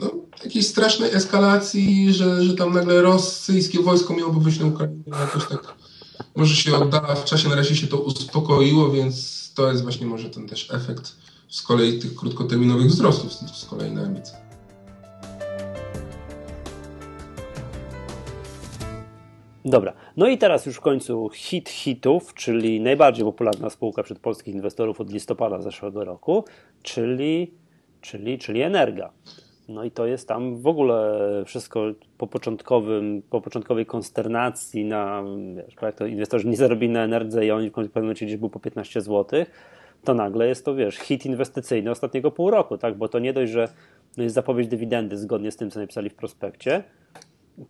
[0.00, 0.10] no,
[0.44, 5.78] jakiejś strasznej eskalacji, że, że tam nagle rosyjskie wojsko miałoby wyjść na Ukrainę, jakoś tak
[6.36, 10.30] może się oddala w czasie, na razie się to uspokoiło, więc to jest właśnie może
[10.30, 11.16] ten też efekt
[11.48, 14.36] z kolei tych krótkoterminowych wzrostów z kolei na ambicje.
[19.64, 24.54] Dobra, no i teraz już w końcu hit hitów, czyli najbardziej popularna spółka wśród polskich
[24.54, 26.44] inwestorów od listopada zeszłego roku,
[26.82, 27.54] czyli,
[28.00, 29.12] czyli, czyli Energa.
[29.68, 31.84] No i to jest tam w ogóle wszystko
[32.18, 35.22] po, początkowym, po początkowej konsternacji na,
[35.56, 38.50] wiesz, jak to inwestorzy nie zarobili na energię i oni w pewnym momencie gdzieś był
[38.50, 39.44] po 15 zł,
[40.04, 42.96] to nagle jest to, wiesz, hit inwestycyjny ostatniego pół roku, tak?
[42.96, 43.68] Bo to nie dość, że
[44.16, 46.84] no jest zapowiedź dywidendy zgodnie z tym, co napisali w prospekcie,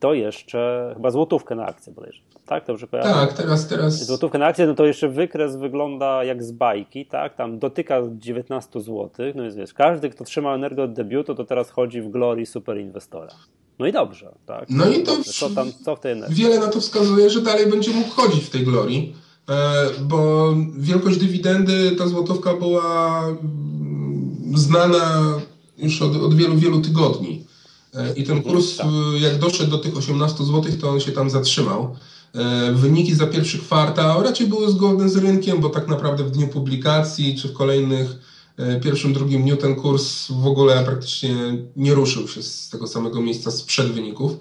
[0.01, 2.29] to jeszcze chyba złotówkę na akcję podejrzewam.
[2.47, 3.13] Tak, dobrze kojarzę?
[3.13, 4.07] Tak, teraz, teraz.
[4.07, 7.37] Złotówkę na akcję, no to jeszcze wykres wygląda jak z bajki, tak?
[7.37, 9.11] Tam dotyka 19 zł.
[9.35, 12.79] No jest, wiesz, każdy, kto trzymał energię od debiutu, to teraz chodzi w glorii super
[12.79, 13.35] inwestora.
[13.79, 14.67] No i dobrze, tak?
[14.71, 16.37] No i to co tam, co w tej energii?
[16.37, 19.15] Wiele na to wskazuje, że dalej będzie mógł chodzić w tej glorii,
[19.49, 19.55] e,
[20.01, 20.49] bo
[20.79, 25.23] wielkość dywidendy, ta złotówka była mm, znana
[25.79, 27.48] już od, od wielu, wielu tygodni.
[27.99, 28.87] E, I ten mhm, kurs, tak.
[28.87, 31.97] e, jak doszedł do tych 18 zł, to on się tam zatrzymał.
[32.35, 36.49] E, wyniki za pierwszy kwartał raczej były zgodne z rynkiem, bo tak naprawdę w dniu
[36.49, 38.39] publikacji czy w kolejnych
[38.83, 41.35] pierwszym, drugim dniu ten kurs w ogóle praktycznie
[41.77, 44.33] nie ruszył się z tego samego miejsca sprzed wyników.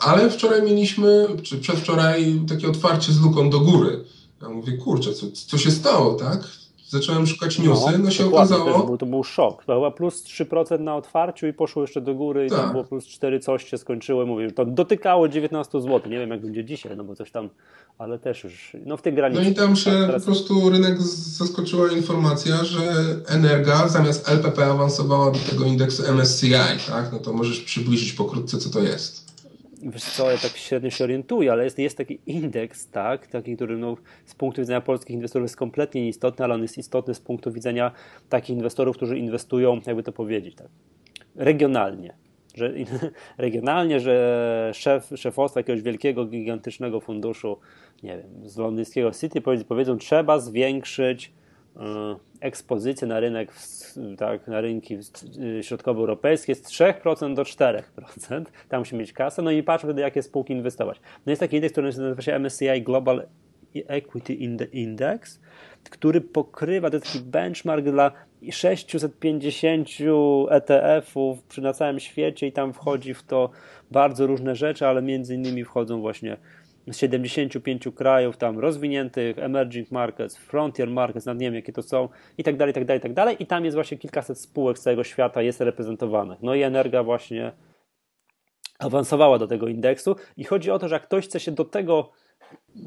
[0.00, 4.04] Ale wczoraj mieliśmy, czy przedwczoraj, takie otwarcie z luką do góry.
[4.42, 6.48] Ja mówię, kurczę, co, co się stało, tak?
[6.92, 8.72] Zacząłem szukać newsy, no, no się okazało...
[8.72, 9.64] To był, to był szok.
[9.64, 12.58] To chyba plus 3% na otwarciu i poszło jeszcze do góry i tak.
[12.58, 14.26] tam było plus 4 coś się skończyło.
[14.26, 16.00] Mówię, to dotykało 19 zł.
[16.10, 17.48] Nie wiem, jak będzie dzisiaj, no bo coś tam,
[17.98, 19.42] ale też już, no w tej granicy.
[19.42, 20.22] No i tam się tak, teraz...
[20.22, 22.80] po prostu rynek zaskoczyła informacja, że
[23.28, 26.52] Energa zamiast LPP awansowała do tego indeksu MSCI,
[26.90, 27.12] tak?
[27.12, 29.31] No to możesz przybliżyć pokrótce, co to jest
[29.82, 33.76] wiesz co, ja tak średnio się orientuję, ale jest, jest taki indeks, tak, taki, który
[33.76, 37.52] no, z punktu widzenia polskich inwestorów jest kompletnie nieistotny, ale on jest istotny z punktu
[37.52, 37.92] widzenia
[38.28, 40.68] takich inwestorów, którzy inwestują, jakby to powiedzieć, tak,
[41.36, 42.14] regionalnie.
[42.54, 42.72] Że,
[43.38, 47.58] regionalnie, że szef, szefostwa jakiegoś wielkiego, gigantycznego funduszu,
[48.02, 51.32] nie wiem, z londyńskiego City powiedzą, trzeba zwiększyć
[52.40, 53.52] ekspozycję na rynek,
[54.18, 54.98] tak, na rynki
[55.62, 57.82] środkowoeuropejskie z 3% do 4%.
[58.68, 61.00] Tam musi mieć kasę, no i patrz wtedy, jakie spółki inwestować.
[61.26, 63.26] No jest taki indeks, który nazywa się MSCI Global
[63.74, 64.34] Equity
[64.72, 65.40] Index,
[65.90, 68.12] który pokrywa, to taki benchmark dla
[68.50, 69.88] 650
[70.50, 73.50] ETF-ów przy na całym świecie i tam wchodzi w to
[73.90, 76.36] bardzo różne rzeczy, ale między innymi wchodzą właśnie
[76.90, 82.08] z 75 krajów tam rozwiniętych, emerging markets, frontier markets, nawet nie wiem jakie to są
[82.38, 84.78] i tak dalej, i tak dalej, i tak dalej i tam jest właśnie kilkaset spółek
[84.78, 86.38] z całego świata jest reprezentowanych.
[86.42, 87.52] No i Energa właśnie
[88.78, 92.10] awansowała do tego indeksu i chodzi o to, że jak ktoś chce się do tego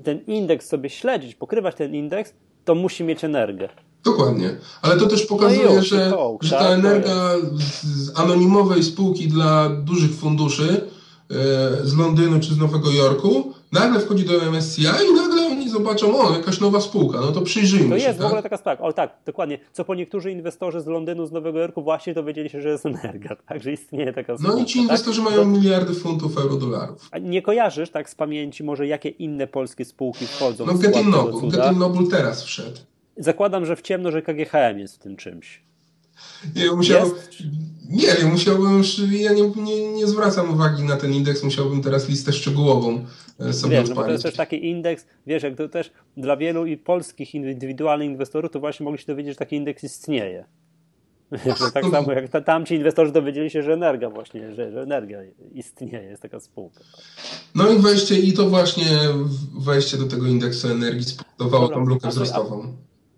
[0.04, 2.34] ten indeks sobie śledzić, pokrywać ten indeks,
[2.66, 3.70] to musi mieć energię.
[4.04, 7.16] Dokładnie, ale to też pokazuje, no że, że ta tak, energia
[7.84, 10.90] z anonimowej spółki dla dużych funduszy
[11.32, 16.20] e, z Londynu czy z Nowego Jorku nagle wchodzi do MSCI i nagle oni zobaczą,
[16.20, 18.02] o, jakaś nowa spółka, no to przyjrzyjmy to się.
[18.02, 18.24] To jest tak?
[18.24, 21.60] w ogóle taka sprawa, o tak, dokładnie, co po niektórzy inwestorzy z Londynu, z Nowego
[21.60, 24.56] Jorku właśnie dowiedzieli się, że jest energia, tak, że istnieje taka spółka.
[24.56, 25.32] No i ci inwestorzy tak?
[25.32, 27.08] mają miliardy funtów, euro, dolarów.
[27.12, 31.08] A nie kojarzysz tak z pamięci może jakie inne polskie spółki wchodzą no, w Getting
[31.08, 32.78] Noble, Noble teraz wszedł.
[33.18, 35.65] Zakładam, że w ciemno, że KGHM jest w tym czymś.
[36.56, 37.12] Nie, musiał,
[37.90, 42.10] nie wiem, musiałbym już, ja nie, nie, nie, zwracam uwagi na ten indeks, musiałbym teraz
[42.10, 43.06] listę szczegółową
[43.40, 46.66] e, sobie wiesz, no to jest też taki indeks, wiesz, jak to też dla wielu
[46.66, 50.46] i polskich indywidualnych inwestorów, to właśnie mogli się dowiedzieć, że taki indeks istnieje.
[51.74, 55.20] Tak samo jak tamci inwestorzy dowiedzieli się, że energia właśnie, że, że energia
[55.54, 56.80] istnieje, jest taka spółka.
[57.56, 58.86] No i wejście, i to właśnie
[59.60, 62.74] wejście do tego indeksu energii spowodowało tą lukę wzrostową.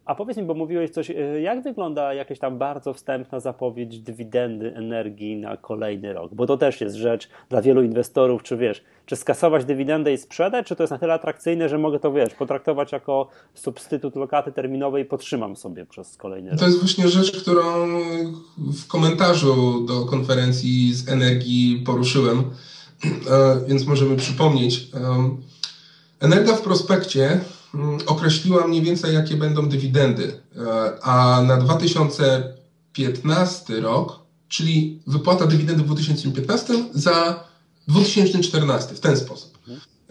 [0.08, 4.76] A powiedz mi, bo mówiłeś coś, y, jak wygląda jakaś tam bardzo wstępna zapowiedź dywidendy
[4.76, 6.34] energii na kolejny rok?
[6.34, 10.68] Bo to też jest rzecz dla wielu inwestorów, czy wiesz, czy skasować dywidendę i sprzedać,
[10.68, 15.04] czy to jest na tyle atrakcyjne, że mogę to, wiesz, potraktować jako substytut lokaty terminowej
[15.04, 16.60] i potrzymam sobie przez kolejny rok?
[16.60, 17.64] To jest właśnie rzecz, którą
[18.58, 24.88] w komentarzu do konferencji z energii poruszyłem, e, więc możemy przypomnieć.
[26.20, 27.40] Energia w prospekcie
[28.06, 30.40] określiła mniej więcej, jakie będą dywidendy.
[30.58, 37.44] E, a na 2015 rok, czyli wypłata dywidendy w 2015 za
[37.88, 39.58] 2014 w ten sposób.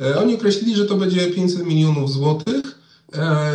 [0.00, 2.62] E, oni określili, że to będzie 500 milionów złotych,
[3.14, 3.52] e,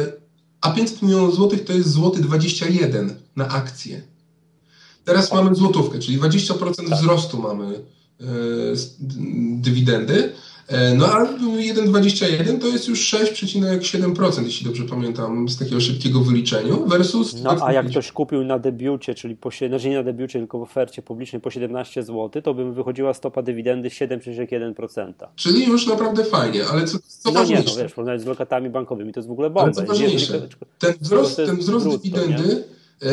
[0.61, 4.01] a 500 milionów złotych to jest złoty 21 na akcję.
[5.05, 6.99] Teraz mamy złotówkę, czyli 20% tak.
[6.99, 7.79] wzrostu mamy
[9.61, 10.33] dywidendy.
[10.71, 16.75] E, no a 1,21 to jest już 6,7%, jeśli dobrze pamiętam, z takiego szybkiego wyliczenia,
[16.85, 17.43] versus...
[17.43, 20.61] No a jak ktoś kupił na debiucie, czyli po, znaczy nie na debiucie, tylko w
[20.61, 25.13] ofercie publicznej po 17 zł, to by wychodziła stopa dywidendy 7,1%.
[25.35, 27.63] Czyli już naprawdę fajnie, ale co, co no ważniejsze...
[27.63, 29.61] nie, no wiesz, porównać z lokatami bankowymi to jest w ogóle bomba.
[29.63, 30.47] Ale co ważniejsze,
[30.79, 32.63] ten wzrost, ten wzrost brutto, dywidendy
[33.01, 33.07] e,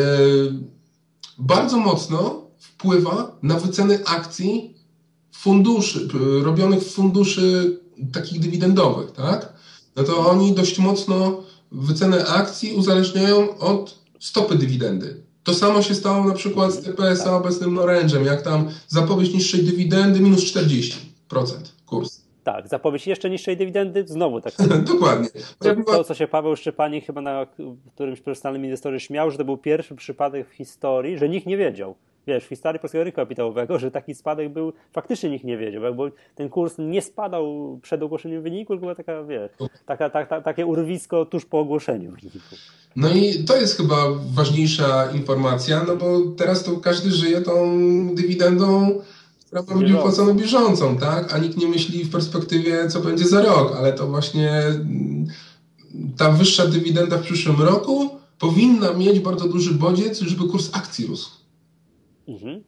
[1.37, 4.78] bardzo mocno wpływa na wyceny akcji
[5.39, 6.07] funduszy,
[6.43, 7.79] robionych funduszy
[8.13, 9.53] takich dywidendowych, tak?
[9.95, 15.23] No to oni dość mocno wycenę akcji uzależniają od stopy dywidendy.
[15.43, 20.19] To samo się stało na przykład z TPSA obecnym Orange'em, jak tam zapowiedź niższej dywidendy
[20.19, 20.95] minus 40%
[21.85, 22.21] kurs.
[22.43, 24.53] Tak, zapowiedź jeszcze niższej dywidendy, znowu tak.
[24.93, 25.29] Dokładnie.
[25.59, 27.47] To, to, co się Paweł Szczepanik chyba na
[27.93, 31.95] którymś personalnym inwestorze śmiał, że to był pierwszy przypadek w historii, że nikt nie wiedział
[32.27, 36.09] wiesz, w historii polskiego rynku kapitałowego, że taki spadek był, faktycznie nikt nie wiedział, bo
[36.35, 39.51] ten kurs nie spadał przed ogłoszeniem wyniku, tylko była taka, wiesz,
[39.85, 42.55] taka, ta, ta, takie urwisko tuż po ogłoszeniu wyniku.
[42.95, 43.95] No i to jest chyba
[44.33, 47.79] ważniejsza informacja, no bo teraz to każdy żyje tą
[48.15, 49.01] dywidendą,
[49.45, 51.33] która ma być wypłacona bieżącą, tak?
[51.33, 55.27] A nikt nie myśli w perspektywie, co będzie za rok, ale to właśnie mm,
[56.17, 61.38] ta wyższa dywidenda w przyszłym roku powinna mieć bardzo duży bodziec, żeby kurs akcji rósł.
[62.29, 62.63] Mhm.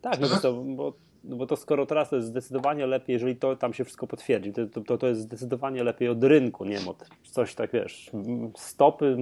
[0.00, 0.92] Tak, no to, bo,
[1.24, 4.52] no bo to skoro teraz to jest zdecydowanie lepiej, jeżeli to tam się wszystko potwierdzi,
[4.52, 8.10] to, to, to jest zdecydowanie lepiej od rynku, nie wiem, od coś tak, wiesz,
[8.56, 9.16] stopy,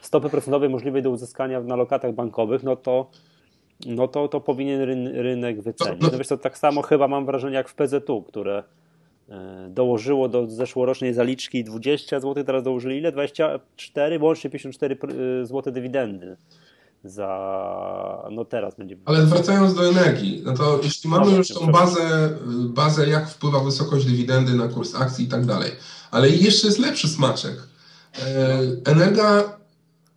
[0.00, 3.10] stopy procentowej możliwej do uzyskania na lokatach bankowych, no to
[3.86, 6.02] no to, to powinien ryn, rynek wycenić.
[6.02, 8.62] No, no wiesz, to tak samo chyba mam wrażenie jak w PZU, które
[9.28, 13.12] e, dołożyło do zeszłorocznej zaliczki 20 zł, teraz dołożyli ile?
[13.12, 14.96] 24, łącznie 54
[15.42, 16.36] e, zł dywidendy
[17.04, 18.96] za, no teraz będzie.
[19.04, 22.30] Ale wracając do energii, no to jeśli mamy no, już tą bazę,
[22.68, 25.72] bazę, jak wpływa wysokość dywidendy na kurs akcji i tak dalej,
[26.10, 27.56] ale jeszcze jest lepszy smaczek.
[28.18, 29.58] E, Energa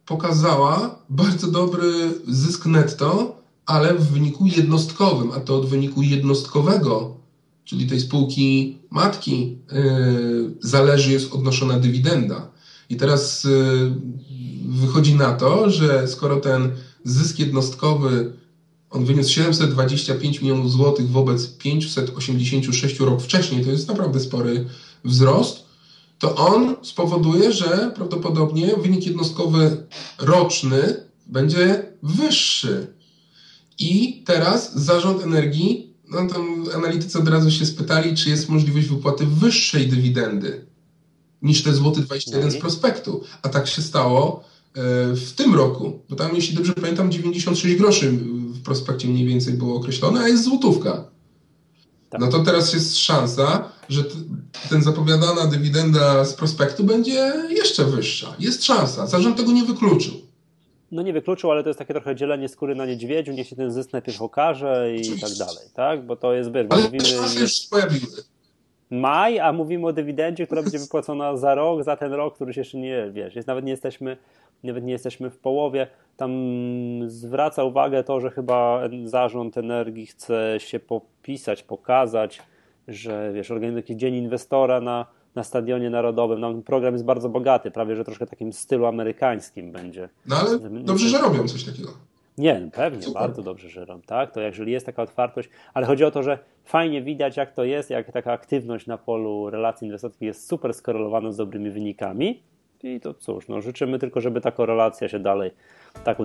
[0.05, 7.17] pokazała bardzo dobry zysk netto, ale w wyniku jednostkowym, a to od wyniku jednostkowego,
[7.63, 9.83] czyli tej spółki matki, e,
[10.59, 12.54] zależy, jest odnoszona dywidenda.
[12.89, 13.49] I teraz e,
[14.65, 16.71] wychodzi na to, że skoro ten
[17.03, 18.33] zysk jednostkowy
[18.89, 24.65] on wyniósł 725 milionów złotych wobec 586 rok wcześniej, to jest naprawdę spory
[25.03, 25.65] wzrost,
[26.19, 29.77] to on spowoduje, że prawdopodobnie wynik jednostkowy
[30.19, 32.87] roczny będzie wyższy.
[33.79, 39.25] I teraz zarząd energii, no tam analitycy od razu się spytali, czy jest możliwość wypłaty
[39.25, 40.65] wyższej dywidendy
[41.45, 43.23] niż te złoty 21 z no prospektu.
[43.41, 44.43] A tak się stało
[44.75, 44.81] e,
[45.15, 49.75] w tym roku, bo tam, jeśli dobrze pamiętam, 96 groszy w prospekcie mniej więcej było
[49.75, 51.05] określone, a jest złotówka.
[52.09, 52.21] Tak.
[52.21, 54.03] No to teraz jest szansa, że
[54.69, 58.35] ten zapowiadana dywidenda z prospektu będzie jeszcze wyższa.
[58.39, 59.07] Jest szansa.
[59.07, 60.13] Zarząd tego nie wykluczył.
[60.91, 63.71] No nie wykluczył, ale to jest takie trochę dzielenie skóry na niedźwiedziu, niech się ten
[63.71, 65.27] zysk najpierw okaże i Oczywiście.
[65.27, 66.05] tak dalej, tak?
[66.05, 67.05] Bo to jest, wiesz, ale mówimy...
[67.05, 68.07] szanse już pojawiły.
[68.91, 72.61] Maj, a mówimy o dywidendzie, która będzie wypłacona za rok, za ten rok, który się
[72.61, 74.17] jeszcze nie, wiesz, jest, nawet nie jesteśmy,
[74.63, 75.87] nawet nie jesteśmy w połowie.
[76.17, 76.31] Tam
[77.07, 82.41] zwraca uwagę to, że chyba zarząd energii chce się popisać, pokazać,
[82.87, 85.05] że wiesz, organizuje jakiś dzień inwestora na,
[85.35, 86.39] na Stadionie Narodowym.
[86.39, 90.09] No, program jest bardzo bogaty, prawie że troszkę takim stylu amerykańskim będzie.
[90.25, 91.91] No ale dobrze, że robią coś takiego.
[92.37, 93.21] Nie, pewnie, Super.
[93.21, 94.31] bardzo dobrze żyrą, tak?
[94.31, 97.89] To jeżeli jest taka otwartość, ale chodzi o to, że fajnie widać, jak to jest,
[97.89, 102.43] jak taka aktywność na polu relacji inwestycyjnych jest super skorelowana z dobrymi wynikami.
[102.83, 105.51] I to cóż, no życzymy tylko, żeby ta korelacja się dalej
[106.03, 106.17] tak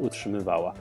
[0.00, 0.74] utrzymywała.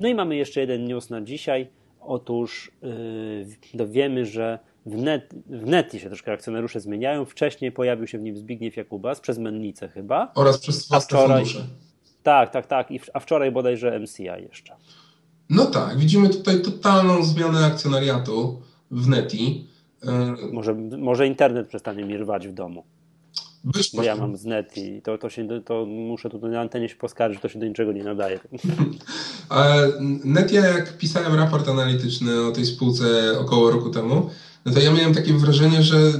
[0.00, 1.68] No i mamy jeszcze jeden news na dzisiaj.
[2.00, 4.58] Otóż yy, dowiemy, że
[4.88, 7.24] w, net, w Neti się troszkę akcjonariusze zmieniają.
[7.24, 10.32] Wcześniej pojawił się w nim Zbigniew Jakubas przez Mennicę chyba.
[10.34, 11.66] Oraz przez własne wczoraj, fundusze.
[12.22, 12.90] Tak, tak, tak.
[12.90, 14.76] I, a wczoraj bodajże MCI jeszcze.
[15.50, 19.66] No tak, widzimy tutaj totalną zmianę akcjonariatu w Neti.
[20.02, 22.84] E, może, może internet przestanie mi rwać w domu.
[23.64, 26.88] Być Bo ja mam z net i to, to, się, to muszę tutaj na antenie
[26.88, 28.40] się poskarżyć, to się do niczego nie nadaje.
[30.24, 34.30] net, ja jak pisałem raport analityczny o tej spółce około roku temu,
[34.64, 36.12] no to ja miałem takie wrażenie, że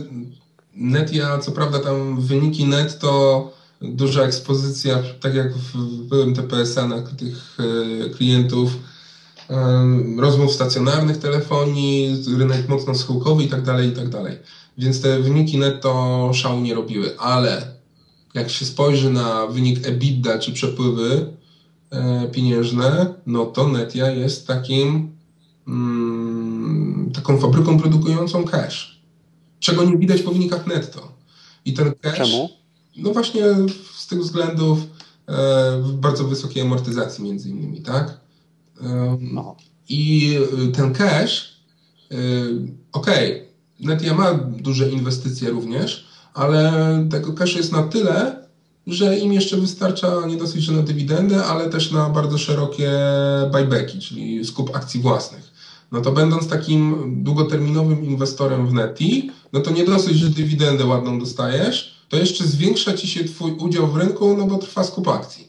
[0.75, 7.59] Netia, co prawda tam wyniki net to duża ekspozycja, tak jak w byłym TPSA-ach tych
[7.59, 8.77] e, klientów,
[10.19, 14.39] rozmów stacjonarnych telefonii, rynek mocno schyłkowy i tak dalej, i tak dalej.
[14.79, 17.67] Więc te wyniki netto szału nie robiły, ale
[18.35, 21.33] jak się spojrzy na wynik EBITDA czy przepływy
[21.91, 25.13] e, pieniężne, no to Netia jest takim
[25.69, 26.18] mm,
[27.19, 29.01] taką fabryką produkującą cash,
[29.61, 31.13] czego nie widać po wynikach netto.
[31.65, 32.51] I ten cash, Czemu?
[32.97, 33.43] no właśnie
[33.97, 34.79] z tych względów
[35.29, 38.21] e, bardzo wysokiej amortyzacji między innymi, tak?
[39.21, 39.57] no.
[39.89, 40.39] I
[40.75, 41.57] ten cash,
[42.11, 42.17] e,
[42.93, 43.49] okej, okay,
[43.81, 46.73] Netia ma duże inwestycje również, ale
[47.11, 48.49] tego cash jest na tyle,
[48.87, 52.93] że im jeszcze wystarcza nie dosyć na dywidendę, ale też na bardzo szerokie
[53.53, 55.58] buybacki, czyli skup akcji własnych.
[55.93, 61.19] No to będąc takim długoterminowym inwestorem w Neti, no to nie dosyć, że dywidendę ładną
[61.19, 65.49] dostajesz, to jeszcze zwiększa ci się twój udział w rynku, no bo trwa skup akcji.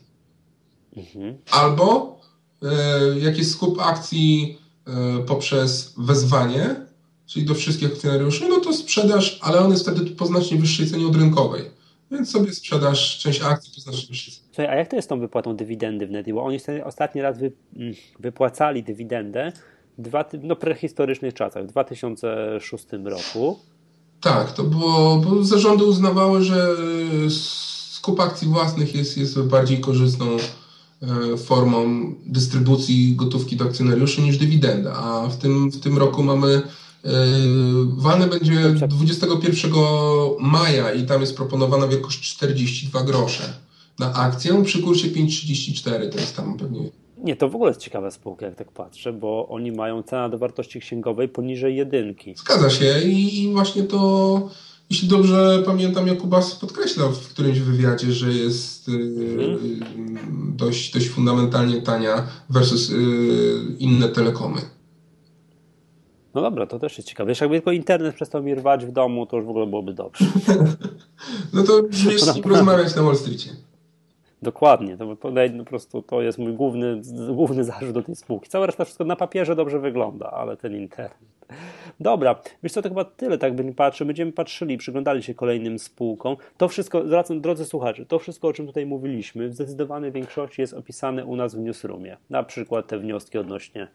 [0.98, 1.38] Mhm.
[1.52, 2.20] Albo
[2.64, 4.92] y, jak jest skup akcji y,
[5.26, 6.76] poprzez wezwanie,
[7.26, 11.08] czyli do wszystkich akcjonariuszy, no to sprzedaż, ale on jest wtedy po znacznie wyższej cenie
[11.08, 11.64] od rynkowej.
[12.12, 14.48] Więc sobie sprzedaż część akcji po znacznie wyższej cenie.
[14.48, 16.34] Słuchaj, a jak to jest z tą wypłatą dywidendy w Neti?
[16.34, 19.52] Bo oni ostatni raz wy, mm, wypłacali dywidendę
[20.00, 23.60] dwa, no, prehistorycznych czasach, w 2006 roku.
[24.22, 26.68] Tak, to było, bo zarządy uznawały, że
[27.92, 31.86] skup akcji własnych jest, jest bardziej korzystną e, formą
[32.26, 36.62] dystrybucji gotówki do akcjonariuszy niż dywidenda, a w tym, w tym roku mamy
[37.04, 37.12] Yy,
[37.96, 39.72] Walne będzie 21
[40.40, 43.54] maja i tam jest proponowana wielkość 42 grosze
[44.00, 46.10] na akcję przy kursie 5,34.
[46.12, 46.90] To jest tam pewnie.
[47.24, 50.38] Nie, to w ogóle jest ciekawa spółka, jak tak patrzę, bo oni mają cenę do
[50.38, 52.36] wartości księgowej poniżej jedynki.
[52.38, 54.50] Zgadza się i, i właśnie to,
[54.90, 59.58] jeśli dobrze pamiętam, Jakubas podkreślał w którymś wywiadzie, że jest mhm.
[60.58, 62.92] dość, dość fundamentalnie tania versus
[63.80, 64.62] inne telekomy.
[66.34, 67.28] No dobra, to też jest ciekawe.
[67.28, 70.26] Wiesz, jakby tylko internet przestał mi rwać w domu, to już w ogóle byłoby dobrze.
[71.54, 71.82] no to
[72.28, 73.50] no, porozmawiać na Wall Streetie.
[74.42, 77.02] Dokładnie, to po prostu to jest mój główny,
[77.34, 78.50] główny zarzut do tej spółki.
[78.50, 81.18] Cała reszta wszystko na papierze dobrze wygląda, ale ten internet.
[82.00, 86.38] Dobra, wiesz co, to chyba tyle, tak będziemy patrzyli, będziemy patrzyli, przyglądali się kolejnym spółkom.
[86.58, 87.04] To wszystko,
[87.42, 91.56] drodzy słuchacze, to wszystko, o czym tutaj mówiliśmy, w zdecydowanej większości jest opisane u nas
[91.56, 92.18] w newsroomie.
[92.30, 93.88] Na przykład te wnioski odnośnie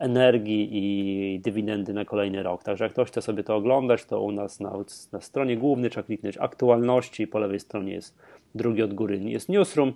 [0.00, 2.62] energii i dywidendy na kolejny rok.
[2.62, 4.72] Także jak ktoś chce sobie to oglądać, to u nas na,
[5.12, 8.16] na stronie głównej trzeba kliknąć aktualności, po lewej stronie jest
[8.54, 9.92] drugi od góry jest newsroom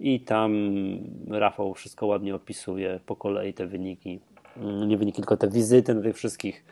[0.00, 0.70] i tam
[1.30, 4.20] Rafał wszystko ładnie opisuje po kolei te wyniki,
[4.86, 6.64] nie wyniki, tylko te wizyty na tych wszystkich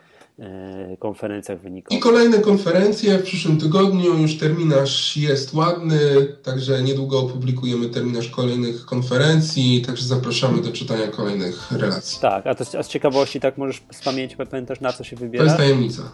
[0.99, 1.99] konferencjach wynikowych.
[1.99, 4.17] I kolejne konferencje w przyszłym tygodniu.
[4.17, 5.99] Już terminarz jest ładny,
[6.43, 12.21] także niedługo opublikujemy terminarz kolejnych konferencji, także zapraszamy do czytania kolejnych relacji.
[12.21, 15.45] Tak, a, to, a z ciekawości tak możesz z pamięci pamiętasz na co się wybiera?
[15.45, 16.11] To jest tajemnica.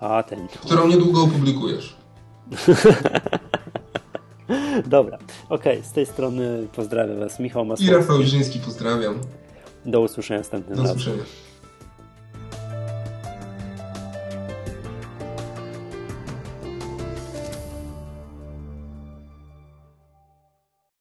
[0.00, 0.48] A, ten.
[0.48, 1.96] Którą niedługo opublikujesz.
[4.86, 5.18] Dobra,
[5.48, 7.86] okej, okay, z tej strony pozdrawiam Was, Michał Masłowski.
[7.86, 9.20] I Rafał Żyński, pozdrawiam.
[9.86, 10.94] Do usłyszenia następnym razem.
[10.96, 11.24] Do usłyszenia.